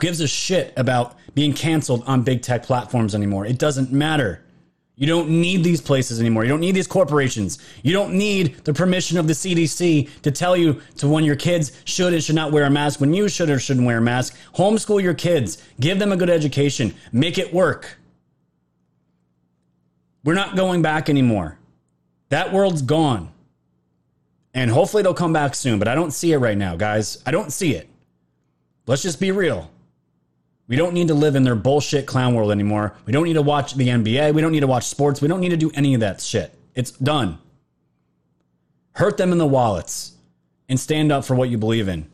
[0.00, 3.46] Gives a shit about being canceled on big tech platforms anymore?
[3.46, 4.42] It doesn't matter.
[4.98, 6.42] You don't need these places anymore.
[6.42, 7.60] You don't need these corporations.
[7.84, 11.70] You don't need the permission of the CDC to tell you to when your kids
[11.84, 14.36] should and should not wear a mask, when you should or shouldn't wear a mask.
[14.56, 15.62] Homeschool your kids.
[15.78, 16.94] Give them a good education.
[17.12, 17.98] Make it work.
[20.24, 21.58] We're not going back anymore.
[22.30, 23.30] That world's gone.
[24.52, 27.22] And hopefully it'll come back soon, but I don't see it right now, guys.
[27.24, 27.88] I don't see it.
[28.88, 29.70] Let's just be real.
[30.68, 32.94] We don't need to live in their bullshit clown world anymore.
[33.06, 34.34] We don't need to watch the NBA.
[34.34, 35.20] We don't need to watch sports.
[35.20, 36.54] We don't need to do any of that shit.
[36.74, 37.38] It's done.
[38.92, 40.12] Hurt them in the wallets
[40.68, 42.08] and stand up for what you believe in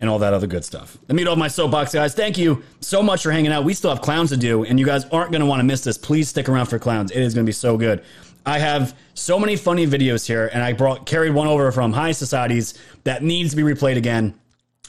[0.00, 0.98] and all that other good stuff.
[1.06, 2.14] The me of my soapbox, guys.
[2.14, 3.64] Thank you so much for hanging out.
[3.64, 5.82] We still have clowns to do, and you guys aren't going to want to miss
[5.82, 5.96] this.
[5.96, 7.10] Please stick around for clowns.
[7.10, 8.02] It is going to be so good.
[8.44, 12.12] I have so many funny videos here, and I brought carried one over from High
[12.12, 14.34] Societies that needs to be replayed again.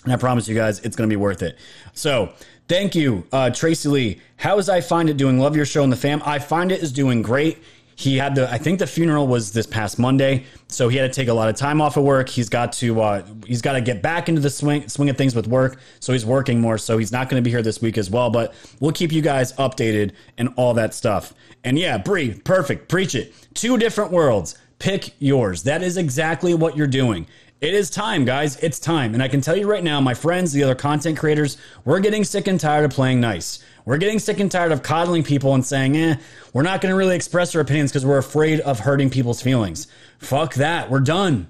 [0.07, 1.57] And I promise you guys, it's going to be worth it.
[1.91, 2.31] So,
[2.69, 4.21] thank you, uh, Tracy Lee.
[4.37, 5.37] How is I find it doing?
[5.37, 6.21] Love your show and the fam.
[6.25, 7.61] I find it is doing great.
[7.97, 11.21] He had the, I think the funeral was this past Monday, so he had to
[11.21, 12.29] take a lot of time off of work.
[12.29, 15.35] He's got to, uh, he's got to get back into the swing, swing of things
[15.35, 15.77] with work.
[15.99, 16.77] So he's working more.
[16.77, 18.29] So he's not going to be here this week as well.
[18.29, 21.33] But we'll keep you guys updated and all that stuff.
[21.65, 22.87] And yeah, Bree, perfect.
[22.87, 23.33] Preach it.
[23.55, 24.57] Two different worlds.
[24.79, 25.63] Pick yours.
[25.63, 27.27] That is exactly what you're doing.
[27.59, 28.55] It is time, guys.
[28.57, 29.15] It's time.
[29.15, 32.23] And I can tell you right now, my friends, the other content creators, we're getting
[32.23, 33.63] sick and tired of playing nice.
[33.83, 36.17] We're getting sick and tired of coddling people and saying, eh,
[36.53, 39.87] we're not going to really express our opinions because we're afraid of hurting people's feelings.
[40.19, 40.91] Fuck that.
[40.91, 41.49] We're done.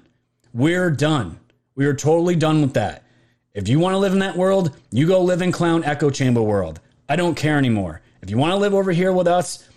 [0.54, 1.40] We're done.
[1.74, 3.04] We are totally done with that.
[3.52, 6.40] If you want to live in that world, you go live in clown echo chamber
[6.40, 6.80] world.
[7.06, 8.00] I don't care anymore.
[8.22, 9.68] If you want to live over here with us,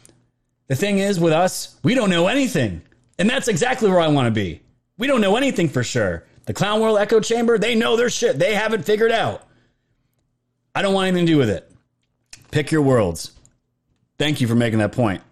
[0.67, 2.83] the thing is with us, we don't know anything.
[3.19, 4.61] And that's exactly where I want to be.
[5.01, 6.25] We don't know anything for sure.
[6.45, 8.37] The Clown World Echo Chamber, they know their shit.
[8.37, 9.47] They have it figured out.
[10.75, 11.71] I don't want anything to do with it.
[12.51, 13.31] Pick your worlds.
[14.19, 15.23] Thank you for making that point.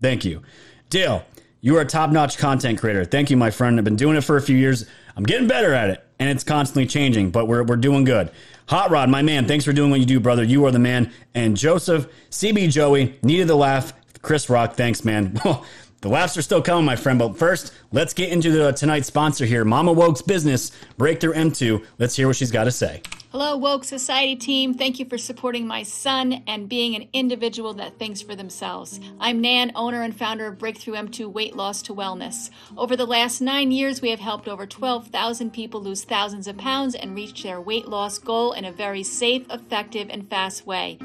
[0.00, 0.42] Thank you.
[0.88, 1.24] Dale,
[1.60, 3.04] you are a top notch content creator.
[3.04, 3.76] Thank you, my friend.
[3.76, 4.86] I've been doing it for a few years.
[5.16, 8.30] I'm getting better at it, and it's constantly changing, but we're, we're doing good.
[8.68, 10.44] Hot Rod, my man, thanks for doing what you do, brother.
[10.44, 11.12] You are the man.
[11.34, 13.94] And Joseph, CB Joey, needed the laugh.
[14.22, 15.40] Chris Rock, thanks, man.
[16.00, 17.18] the laughs are still coming, my friend.
[17.18, 21.84] But first, let's get into the tonight's sponsor here Mama Woke's Business, Breakthrough M2.
[21.98, 23.02] Let's hear what she's got to say.
[23.30, 24.72] Hello, Woke Society team.
[24.72, 29.00] Thank you for supporting my son and being an individual that thinks for themselves.
[29.20, 32.48] I'm Nan, owner and founder of Breakthrough M2 Weight Loss to Wellness.
[32.74, 36.94] Over the last nine years, we have helped over 12,000 people lose thousands of pounds
[36.94, 40.98] and reach their weight loss goal in a very safe, effective, and fast way.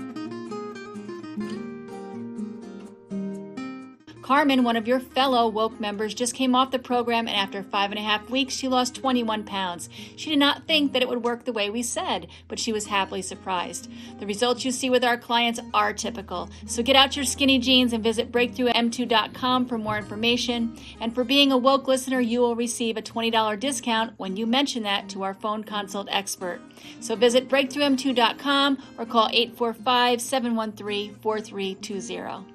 [4.24, 7.92] Carmen, one of your fellow woke members, just came off the program, and after five
[7.92, 9.90] and a half weeks, she lost 21 pounds.
[10.16, 12.86] She did not think that it would work the way we said, but she was
[12.86, 13.92] happily surprised.
[14.22, 16.50] The results you see with our clients are typical.
[16.68, 20.78] So get out your skinny jeans and visit breakthroughm2.com for more information.
[21.02, 24.84] And for being a woke listener, you will receive a $20 discount when you mention
[24.84, 26.62] that to our phone consult expert.
[27.02, 32.53] So visit breakthroughm2.com or call 845 713 4320.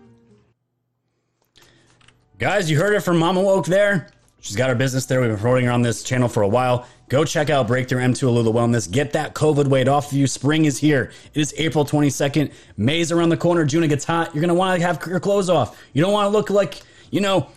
[2.39, 4.11] Guys, you heard it from Mama Woke there.
[4.39, 5.21] She's got her business there.
[5.21, 6.87] We've been promoting her on this channel for a while.
[7.09, 8.89] Go check out Breakthrough M2 Alula Wellness.
[8.89, 10.29] Get that COVID weight off of you.
[10.29, 11.11] Spring is here.
[11.35, 12.53] It is April 22nd.
[12.77, 13.65] May's around the corner.
[13.65, 14.33] June gets hot.
[14.33, 15.83] You're going to want to have your clothes off.
[15.93, 16.81] You don't want to look like,
[17.11, 17.49] you know,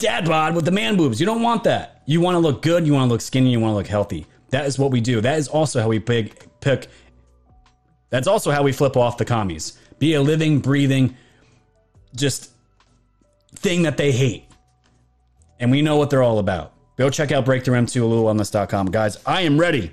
[0.00, 1.20] dad bod with the man boobs.
[1.20, 2.02] You don't want that.
[2.06, 2.84] You want to look good.
[2.84, 3.52] You want to look skinny.
[3.52, 4.26] You want to look healthy.
[4.50, 5.20] That is what we do.
[5.20, 6.88] That is also how we pick, pick.
[8.10, 9.78] That's also how we flip off the commies.
[10.00, 11.16] Be a living, breathing,
[12.16, 12.50] just
[13.56, 14.44] thing that they hate.
[15.58, 16.72] And we know what they're all about.
[16.96, 18.90] Go check out Breakthrough M2 AlulaWellness.com.
[18.90, 19.92] Guys, I am ready.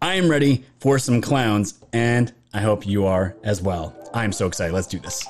[0.00, 3.94] I am ready for some clowns, and I hope you are as well.
[4.12, 4.72] I am so excited.
[4.72, 5.24] Let's do this.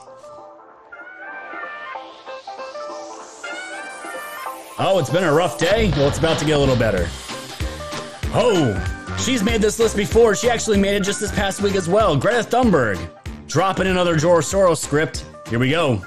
[4.78, 5.90] Oh, it's been a rough day?
[5.90, 7.06] Well, it's about to get a little better.
[8.34, 10.34] Oh, she's made this list before.
[10.34, 12.16] She actually made it just this past week as well.
[12.16, 12.98] Greta Thunberg
[13.46, 15.26] dropping another George Soros script.
[15.48, 16.02] Here we go.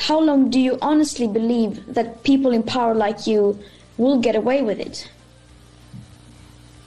[0.00, 3.58] How long do you honestly believe that people in power like you
[3.98, 5.10] will get away with it?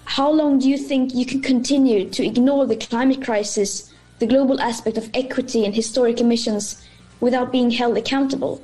[0.05, 4.59] How long do you think you can continue to ignore the climate crisis, the global
[4.59, 6.83] aspect of equity and historic emissions
[7.19, 8.63] without being held accountable?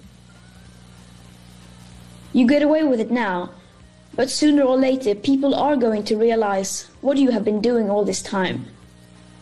[2.33, 3.51] You get away with it now,
[4.15, 8.03] but sooner or later people are going to realize what you have been doing all
[8.03, 8.65] this time.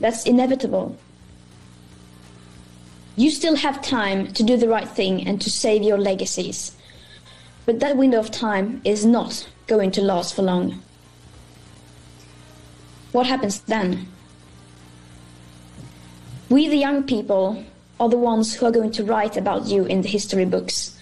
[0.01, 0.97] That's inevitable.
[3.17, 6.77] You still have time to do the right thing and to save your legacies.
[7.65, 10.83] But that window of time is not going to last for long.
[13.11, 14.07] What happens then?
[16.47, 17.65] We, the young people,
[17.99, 20.95] are the ones who are going to write about you in the history books.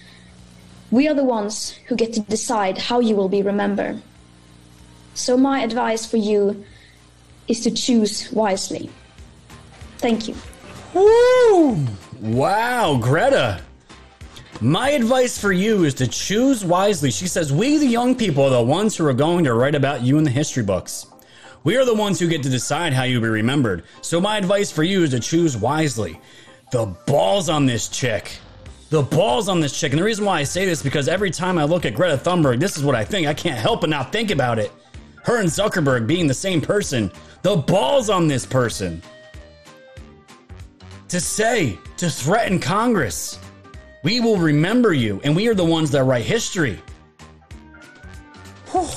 [0.90, 4.00] We are the ones who get to decide how you will be remembered.
[5.12, 6.64] So, my advice for you
[7.48, 8.88] is to choose wisely.
[9.98, 10.34] Thank you.
[12.20, 13.60] Wow, Greta.
[14.62, 17.10] My advice for you is to choose wisely.
[17.10, 20.02] She says, We, the young people, are the ones who are going to write about
[20.02, 21.06] you in the history books.
[21.64, 23.84] We are the ones who get to decide how you'll be remembered.
[24.00, 26.18] So, my advice for you is to choose wisely.
[26.72, 28.38] The balls on this chick.
[28.88, 29.92] The balls on this chick.
[29.92, 32.16] And the reason why I say this is because every time I look at Greta
[32.16, 33.26] Thunberg, this is what I think.
[33.26, 34.72] I can't help but not think about it.
[35.24, 37.10] Her and Zuckerberg being the same person.
[37.42, 39.02] The balls on this person
[41.08, 43.38] to say, to threaten Congress.
[44.02, 46.80] We will remember you, and we are the ones that write history.
[48.70, 48.88] Whew,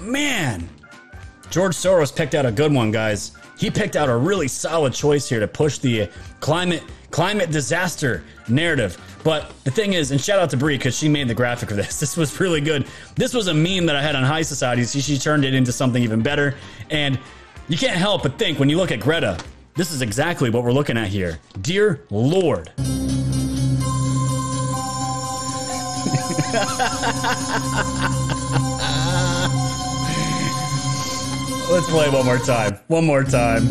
[0.00, 0.68] man.
[1.50, 3.32] George Soros picked out a good one, guys.
[3.58, 6.08] He picked out a really solid choice here to push the
[6.40, 8.98] climate climate disaster narrative.
[9.22, 11.76] But the thing is, and shout out to Brie because she made the graphic for
[11.76, 12.00] this.
[12.04, 12.88] This was really good.
[13.14, 14.82] This was a meme that I had on High Society.
[14.82, 16.56] So she turned it into something even better.
[16.90, 17.18] And
[17.68, 19.38] you can't help but think when you look at Greta,
[19.76, 21.38] this is exactly what we're looking at here.
[21.60, 22.70] Dear Lord.
[31.70, 32.78] Let's play one more time.
[32.86, 33.64] One more time.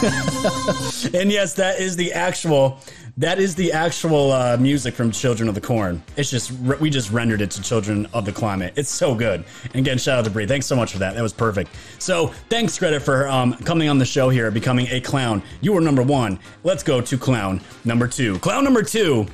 [1.14, 2.80] and yes, that is the actual
[3.20, 6.02] That is the actual uh, music from Children of the Corn.
[6.16, 8.72] It's just we just rendered it to Children of the Climate.
[8.76, 9.44] It's so good.
[9.64, 10.46] And again, shout out to Bree.
[10.46, 11.14] Thanks so much for that.
[11.14, 11.70] That was perfect.
[11.98, 15.42] So thanks, Greta, for um, coming on the show here, becoming a clown.
[15.60, 16.38] You were number one.
[16.64, 18.38] Let's go to clown number two.
[18.38, 19.26] Clown number two.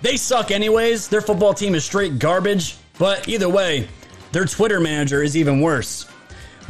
[0.00, 1.08] They suck anyways.
[1.08, 2.78] Their football team is straight garbage.
[2.98, 3.88] But either way,
[4.32, 6.06] their Twitter manager is even worse.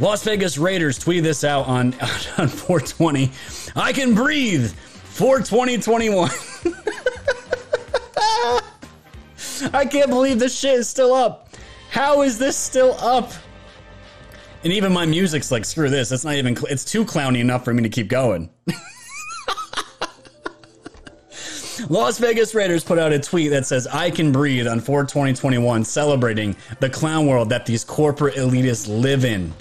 [0.01, 1.93] Las Vegas Raiders tweeted this out on,
[2.37, 3.31] on 420.
[3.77, 4.73] I can breathe
[5.17, 6.29] for 2021.
[9.73, 11.49] I can't believe this shit is still up.
[11.89, 13.31] How is this still up?
[14.63, 16.11] And even my music's like, screw this.
[16.11, 18.51] It's not even, cl- it's too clowny enough for me to keep going.
[21.89, 25.83] Las Vegas Raiders put out a tweet that says, I can breathe on 4 2021,
[25.83, 29.51] celebrating the clown world that these corporate elitists live in.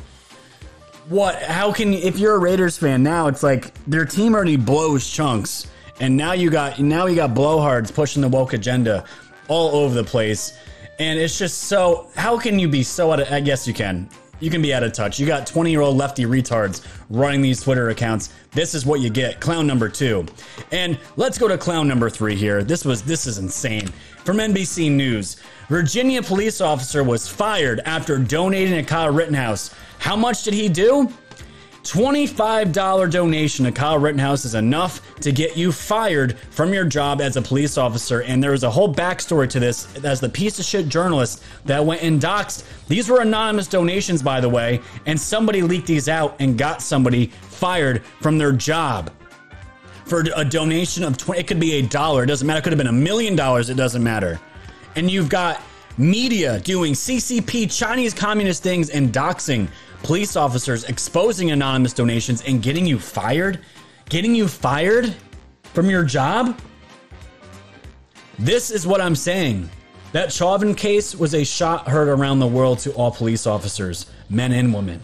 [1.09, 1.41] What?
[1.43, 5.69] How can, if you're a Raiders fan now, it's like their team already blows chunks.
[6.01, 9.05] And now you got, now you got blowhards pushing the woke agenda
[9.49, 10.59] all over the place.
[10.99, 14.09] And it's just so, how can you be so out of, I guess you can.
[14.41, 15.19] You can be out of touch.
[15.19, 18.35] You got 20 year old lefty retards running these Twitter accounts.
[18.51, 19.41] This is what you get.
[19.41, 20.27] Clown number two.
[20.73, 22.63] And let's go to clown number three here.
[22.63, 23.87] This was, this is insane.
[24.25, 25.37] From NBC News
[25.69, 29.75] Virginia police officer was fired after donating to Kyle Rittenhouse.
[29.99, 31.13] How much did he do?
[31.87, 37.37] $25 donation to Kyle Rittenhouse is enough to get you fired from your job as
[37.37, 38.23] a police officer.
[38.23, 41.85] And there is a whole backstory to this as the piece of shit journalist that
[41.85, 42.65] went and doxed.
[42.89, 47.27] These were anonymous donations, by the way, and somebody leaked these out and got somebody
[47.27, 49.13] fired from their job
[50.07, 51.41] for a donation of 20.
[51.41, 52.25] It could be a dollar.
[52.25, 52.59] It doesn't matter.
[52.59, 53.71] It could have been a million dollars.
[53.71, 54.41] It doesn't matter.
[54.97, 55.63] And you've got
[55.99, 59.69] media doing CCP, Chinese communist things, and doxing
[60.03, 63.61] police officers exposing anonymous donations and getting you fired?
[64.09, 65.15] Getting you fired
[65.75, 66.59] from your job?
[68.39, 69.69] This is what I'm saying.
[70.13, 74.53] That Chauvin case was a shot heard around the world to all police officers, men
[74.53, 75.03] and women.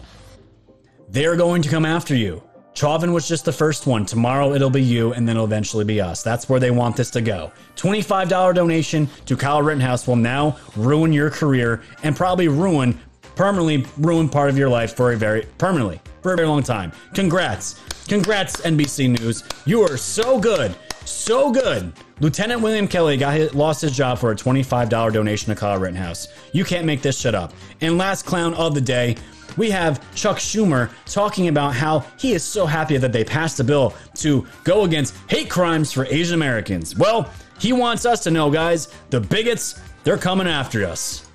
[1.09, 2.41] They're going to come after you.
[2.73, 4.05] Chauvin was just the first one.
[4.05, 6.23] Tomorrow it'll be you, and then it'll eventually be us.
[6.23, 7.51] That's where they want this to go.
[7.75, 12.99] $25 donation to Kyle Rittenhouse will now ruin your career and probably ruin
[13.35, 16.91] permanently ruin part of your life for a very permanently for a very long time.
[17.13, 17.79] Congrats.
[18.07, 19.43] Congrats, NBC News.
[19.65, 20.75] You are so good.
[21.05, 21.93] So good.
[22.19, 26.27] Lieutenant William Kelly got his, lost his job for a $25 donation to Kyle Rittenhouse.
[26.53, 27.53] You can't make this shit up.
[27.81, 29.17] And last clown of the day,
[29.57, 33.63] we have Chuck Schumer talking about how he is so happy that they passed a
[33.63, 36.95] bill to go against hate crimes for Asian Americans.
[36.95, 37.29] Well,
[37.59, 41.27] he wants us to know, guys, the bigots, they're coming after us.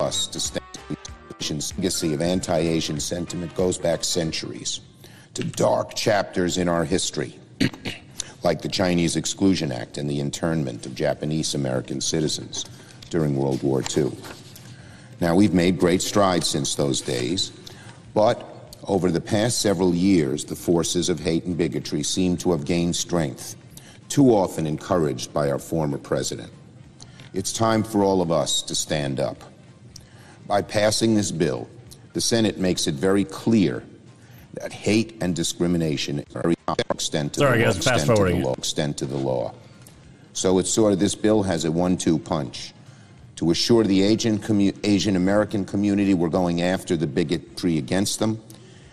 [0.00, 0.67] Us to stand
[1.40, 4.80] legacy of anti-Asian sentiment goes back centuries
[5.34, 7.38] to dark chapters in our history,
[8.42, 12.64] like the Chinese Exclusion Act and the internment of Japanese American citizens
[13.10, 14.10] during World War II.
[15.20, 17.52] Now, we've made great strides since those days,
[18.14, 22.64] but over the past several years, the forces of hate and bigotry seem to have
[22.64, 23.54] gained strength,
[24.08, 26.52] too often encouraged by our former president.
[27.32, 29.42] It's time for all of us to stand up.
[30.48, 31.68] By passing this bill,
[32.14, 33.84] the Senate makes it very clear
[34.54, 36.54] that hate and discrimination are
[36.90, 39.54] extent to Sorry, the law, guys, extent to the law, extent to the law.
[40.32, 42.72] So it's sort of this bill has a one-two punch.
[43.36, 48.42] To assure the Asian, commu- Asian American community we're going after the bigotry against them,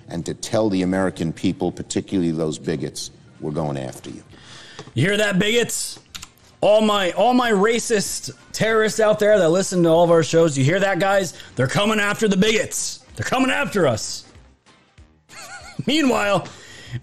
[0.09, 4.23] and to tell the American people, particularly those bigots, we're going after you.
[4.93, 5.99] You hear that, bigots?
[6.65, 10.57] All my all my racist terrorists out there that listen to all of our shows,
[10.57, 11.39] you hear that, guys?
[11.55, 13.05] They're coming after the bigots.
[13.15, 14.25] They're coming after us.
[15.85, 16.47] meanwhile,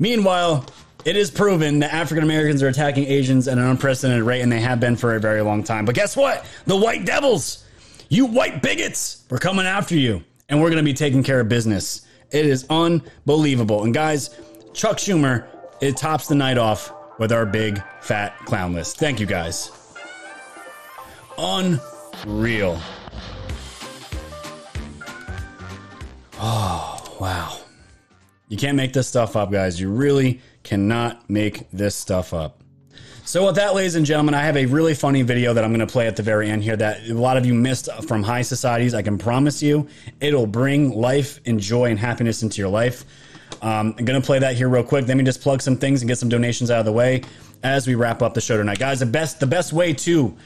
[0.00, 0.66] meanwhile,
[1.04, 4.58] it is proven that African Americans are attacking Asians at an unprecedented rate, and they
[4.58, 5.84] have been for a very long time.
[5.84, 6.44] But guess what?
[6.66, 7.64] The white devils,
[8.08, 11.48] you white bigots, we're coming after you, and we're going to be taking care of
[11.48, 12.04] business.
[12.32, 13.84] It is unbelievable.
[13.84, 14.36] And guys,
[14.74, 15.46] Chuck Schumer,
[15.80, 18.98] it tops the night off with our big fat clown list.
[18.98, 19.70] Thank you guys.
[21.38, 22.80] Unreal.
[26.38, 27.58] Oh, wow.
[28.48, 29.80] You can't make this stuff up, guys.
[29.80, 32.62] You really cannot make this stuff up.
[33.24, 35.86] So, with that, ladies and gentlemen, I have a really funny video that I'm going
[35.86, 38.42] to play at the very end here that a lot of you missed from High
[38.42, 38.94] Societies.
[38.94, 39.88] I can promise you
[40.20, 43.04] it'll bring life and joy and happiness into your life.
[43.62, 45.06] Um, I'm going to play that here real quick.
[45.06, 47.22] Let me just plug some things and get some donations out of the way
[47.62, 48.78] as we wrap up the show tonight.
[48.78, 50.36] Guys, the best, the best way to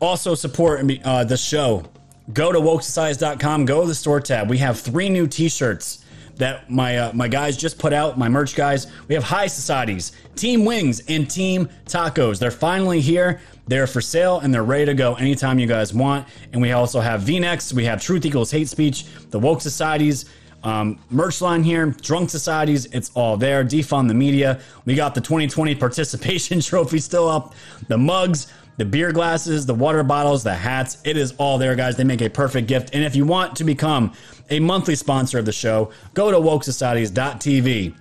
[0.00, 1.84] also support uh, the show,
[2.32, 4.50] go to wokesocieties.com, go to the store tab.
[4.50, 6.04] We have three new t shirts
[6.36, 8.86] that my uh, my guys just put out, my merch guys.
[9.08, 12.38] We have High Societies, Team Wings, and Team Tacos.
[12.38, 13.40] They're finally here.
[13.66, 16.28] They're for sale and they're ready to go anytime you guys want.
[16.52, 17.72] And we also have V-necks.
[17.72, 20.26] We have Truth Equals Hate Speech, the Woke Societies,
[20.66, 22.86] um, merch line here, Drunk Societies.
[22.86, 23.64] It's all there.
[23.64, 24.60] Defund the media.
[24.84, 27.54] We got the 2020 participation trophy still up.
[27.86, 30.98] The mugs the beer glasses, the water bottles, the hats.
[31.04, 31.96] It is all there, guys.
[31.96, 32.90] They make a perfect gift.
[32.92, 34.12] And if you want to become
[34.50, 37.94] a monthly sponsor of the show, go to wokesocieties.tv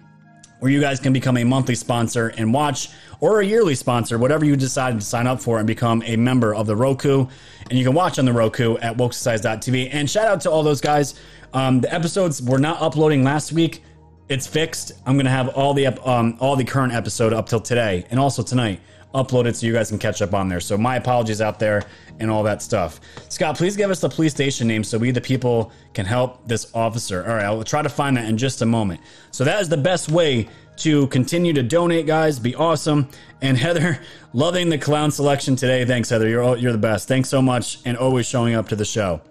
[0.59, 2.89] where you guys can become a monthly sponsor and watch
[3.19, 6.53] or a yearly sponsor, whatever you decide to sign up for and become a member
[6.53, 7.27] of the Roku.
[7.69, 9.89] And you can watch on the Roku at wokesocieties.tv.
[9.91, 11.15] And shout out to all those guys.
[11.53, 13.83] Um, the episodes were not uploading last week.
[14.27, 14.93] It's fixed.
[15.05, 18.41] I'm gonna have all the um, all the current episode up till today and also
[18.41, 18.79] tonight
[19.15, 20.59] uploaded so you guys can catch up on there.
[20.59, 21.83] So my apologies out there
[22.19, 22.99] and all that stuff.
[23.29, 26.69] Scott, please give us the police station name so we the people can help this
[26.75, 27.25] officer.
[27.27, 29.01] All right, I'll try to find that in just a moment.
[29.31, 30.47] So that is the best way
[30.77, 32.37] to continue to donate, guys.
[32.37, 33.09] Be awesome.
[33.41, 33.99] And Heather,
[34.33, 35.85] loving the clown selection today.
[35.85, 36.27] Thanks, Heather.
[36.27, 37.07] You're you're the best.
[37.07, 39.21] Thanks so much, and always showing up to the show.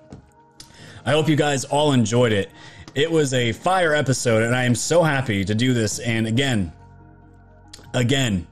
[1.07, 2.51] I hope you guys all enjoyed it.
[2.95, 5.99] It was a fire episode, and I am so happy to do this.
[5.99, 6.73] And again,
[7.93, 8.47] again,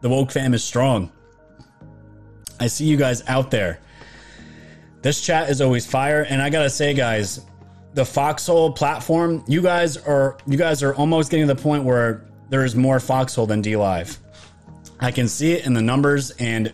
[0.00, 1.10] the woke fam is strong.
[2.60, 3.80] I see you guys out there.
[5.02, 7.40] This chat is always fire, and I gotta say, guys,
[7.94, 12.26] the Foxhole platform, you guys are you guys are almost getting to the point where
[12.48, 14.18] there is more Foxhole than DLive.
[15.00, 16.72] I can see it in the numbers, and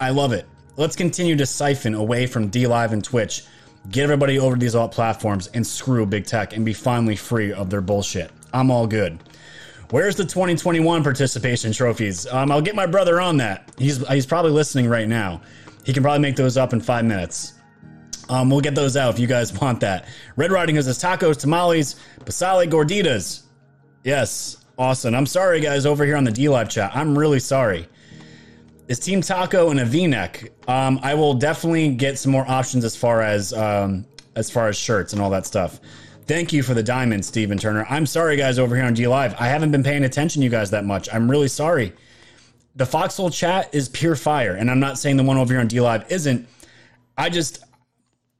[0.00, 0.46] I love it.
[0.76, 3.44] Let's continue to siphon away from DLive and Twitch.
[3.90, 7.52] Get everybody over to these alt platforms and screw big tech and be finally free
[7.52, 8.30] of their bullshit.
[8.52, 9.18] I'm all good.
[9.90, 12.26] Where's the 2021 participation trophies?
[12.26, 13.70] Um, I'll get my brother on that.
[13.78, 15.42] He's he's probably listening right now.
[15.84, 17.54] He can probably make those up in five minutes.
[18.28, 20.06] Um, we'll get those out if you guys want that.
[20.34, 23.42] Red Riding Hood says tacos, tamales, pasale, gorditas.
[24.02, 25.14] Yes, awesome.
[25.14, 26.90] I'm sorry, guys, over here on the DLive chat.
[26.94, 27.88] I'm really sorry.
[28.88, 30.52] Is Team Taco and a V-neck?
[30.68, 34.06] Um, I will definitely get some more options as far as um,
[34.36, 35.80] as far as shirts and all that stuff.
[36.26, 37.86] Thank you for the diamond, Steven Turner.
[37.88, 39.36] I'm sorry, guys, over here on G Live.
[39.40, 41.08] I haven't been paying attention to you guys that much.
[41.12, 41.92] I'm really sorry.
[42.74, 45.68] The Foxhole chat is pure fire, and I'm not saying the one over here on
[45.68, 46.48] DLive isn't.
[47.16, 47.64] I just,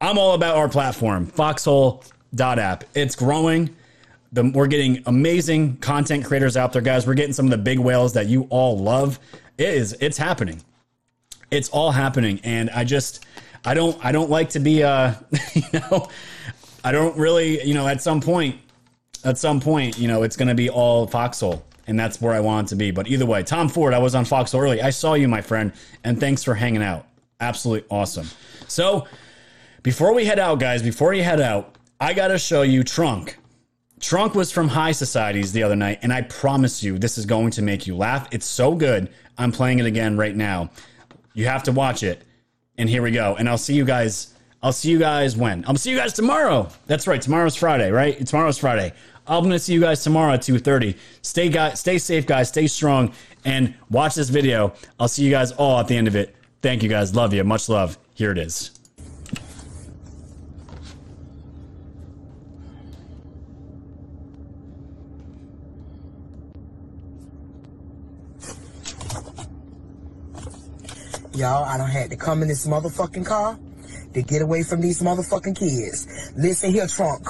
[0.01, 2.85] I'm all about our platform, Foxhole.app.
[2.95, 3.75] It's growing.
[4.33, 7.07] The, we're getting amazing content creators out there, guys.
[7.07, 9.21] We're getting some of the big whales that you all love.
[9.59, 10.61] It is, it's happening.
[11.53, 13.25] It's all happening, and I just,
[13.65, 15.15] I don't, I don't like to be, uh,
[15.55, 16.09] you know.
[16.87, 18.61] I don't really, you know, at some point,
[19.25, 22.39] at some point, you know, it's going to be all Foxhole, and that's where I
[22.39, 22.93] want it to be.
[22.93, 24.81] But either way, Tom Ford, I was on Foxhole early.
[24.81, 25.73] I saw you, my friend,
[26.05, 27.09] and thanks for hanging out.
[27.41, 28.29] Absolutely awesome.
[28.69, 29.09] So,
[29.83, 33.37] before we head out, guys, before you head out, I got to show you Trunk.
[33.99, 37.51] Trunk was from High Societies the other night, and I promise you, this is going
[37.51, 38.29] to make you laugh.
[38.31, 39.11] It's so good.
[39.37, 40.71] I'm playing it again right now.
[41.35, 42.23] You have to watch it.
[42.79, 43.35] And here we go.
[43.37, 45.65] And I'll see you guys I'll see you guys when?
[45.67, 46.69] I'll see you guys tomorrow.
[46.87, 47.21] That's right.
[47.21, 48.27] Tomorrow's Friday, right?
[48.27, 48.93] Tomorrow's Friday.
[49.27, 50.97] I'm gonna see you guys tomorrow at 2:30.
[51.23, 52.49] Stay guys, stay safe, guys.
[52.49, 53.13] Stay strong,
[53.45, 54.73] and watch this video.
[54.99, 56.35] I'll see you guys all at the end of it.
[56.63, 57.15] Thank you, guys.
[57.15, 57.45] Love you.
[57.45, 57.99] Much love.
[58.15, 58.71] Here it is.
[71.35, 73.59] Y'all, I don't had to come in this motherfucking car
[74.17, 76.33] to get away from these motherfucking kids.
[76.37, 77.29] Listen here, Trunk.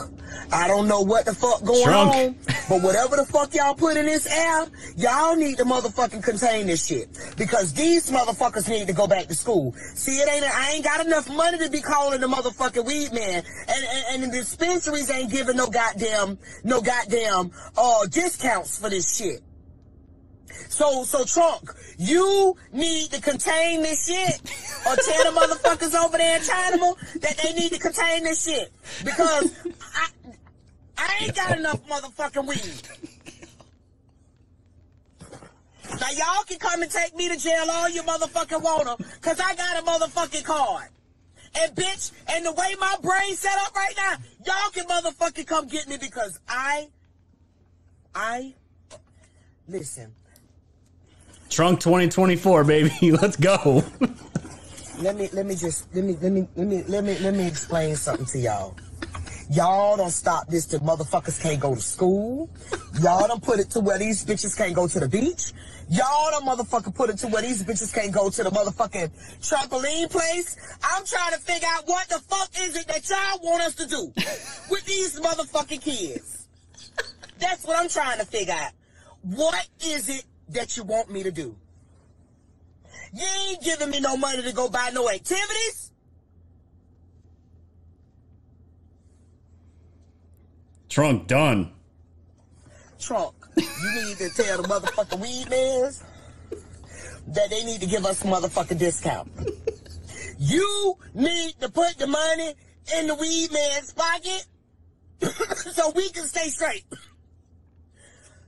[0.52, 2.14] I don't know what the fuck going Trunk.
[2.14, 2.36] on,
[2.68, 4.66] but whatever the fuck y'all put in this air,
[4.96, 7.08] y'all need to motherfucking contain this shit.
[7.36, 9.72] Because these motherfuckers need to go back to school.
[9.94, 13.42] See, it ain't, I ain't got enough money to be calling the motherfucking weed man.
[13.68, 19.16] And, and, and the dispensaries ain't giving no goddamn, no goddamn, uh, discounts for this
[19.16, 19.42] shit.
[20.68, 24.40] So, so Trunk, you need to contain this shit,
[24.86, 28.72] or tell the motherfuckers over there in China that they need to contain this shit
[29.04, 29.52] because
[29.94, 30.08] I,
[30.98, 32.88] I ain't got enough motherfucking weed.
[36.00, 39.54] Now y'all can come and take me to jail all you motherfucking wanna, cause I
[39.54, 40.88] got a motherfucking card.
[41.58, 45.66] And bitch, and the way my brain set up right now, y'all can motherfucking come
[45.68, 46.88] get me because I,
[48.14, 48.54] I,
[49.66, 50.12] listen.
[51.48, 52.90] Trunk 2024, baby.
[53.12, 53.82] Let's go.
[55.00, 57.46] let me let me just let me let me let me let me let me
[57.46, 58.76] explain something to y'all.
[59.48, 62.50] Y'all don't stop this till motherfuckers can't go to school.
[63.00, 65.52] Y'all don't put it to where these bitches can't go to the beach.
[65.88, 69.08] Y'all don't motherfucker put it to where these bitches can't go to the motherfucking
[69.40, 70.56] trampoline place.
[70.82, 73.86] I'm trying to figure out what the fuck is it that y'all want us to
[73.86, 74.12] do
[74.68, 76.48] with these motherfucking kids.
[77.38, 78.72] That's what I'm trying to figure out.
[79.22, 81.56] What is it that you want me to do?
[83.12, 85.92] You ain't giving me no money to go buy no activities.
[90.88, 91.72] Trunk done.
[92.98, 96.02] Trunk, you need to tell the motherfucking weed mans
[97.28, 99.30] that they need to give us a motherfucking discount.
[100.38, 102.54] you need to put the money
[102.98, 104.46] in the weed man's pocket
[105.72, 106.84] so we can stay straight.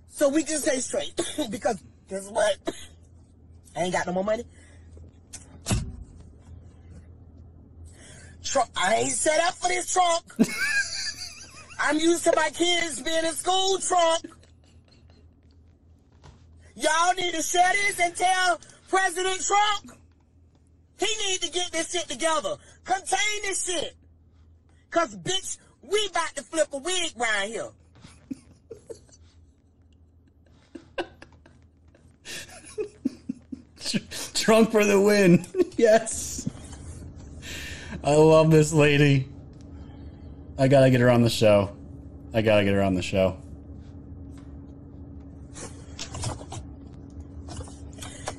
[0.08, 1.14] So we can stay straight.
[1.50, 2.56] because guess what?
[3.76, 4.44] I ain't got no more money.
[8.42, 10.24] Trunk, I ain't set up for this trunk.
[11.80, 14.26] I'm used to my kids being in school trunk.
[16.74, 19.98] Y'all need to share this and tell President Trump
[20.98, 22.56] he need to get this shit together.
[22.84, 23.94] Contain this shit.
[24.90, 27.68] Cause bitch, we about to flip a wig round here.
[34.34, 35.46] Trunk for the win.
[35.76, 36.48] yes.
[38.04, 39.28] I love this lady.
[40.58, 41.76] I gotta get her on the show.
[42.34, 43.36] I gotta get her on the show.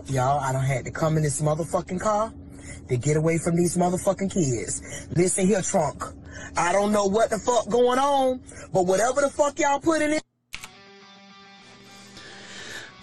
[0.08, 2.34] Y'all, I don't had to come in this motherfucking car
[2.88, 5.08] to get away from these motherfucking kids.
[5.16, 6.04] Listen here, trunk.
[6.58, 8.42] I don't know what the fuck going on,
[8.74, 10.24] but whatever the fuck y'all put in it.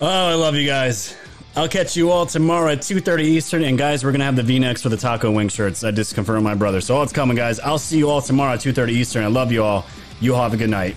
[0.00, 1.16] Oh, I love you guys.
[1.56, 3.64] I'll catch you all tomorrow at 2.30 Eastern.
[3.64, 5.82] And guys, we're going to have the V-necks for the taco wing shirts.
[5.84, 6.82] I just confirmed my brother.
[6.82, 7.58] So all it's coming, guys.
[7.60, 9.24] I'll see you all tomorrow at 2.30 Eastern.
[9.24, 9.86] I love you all.
[10.20, 10.96] You all have a good night.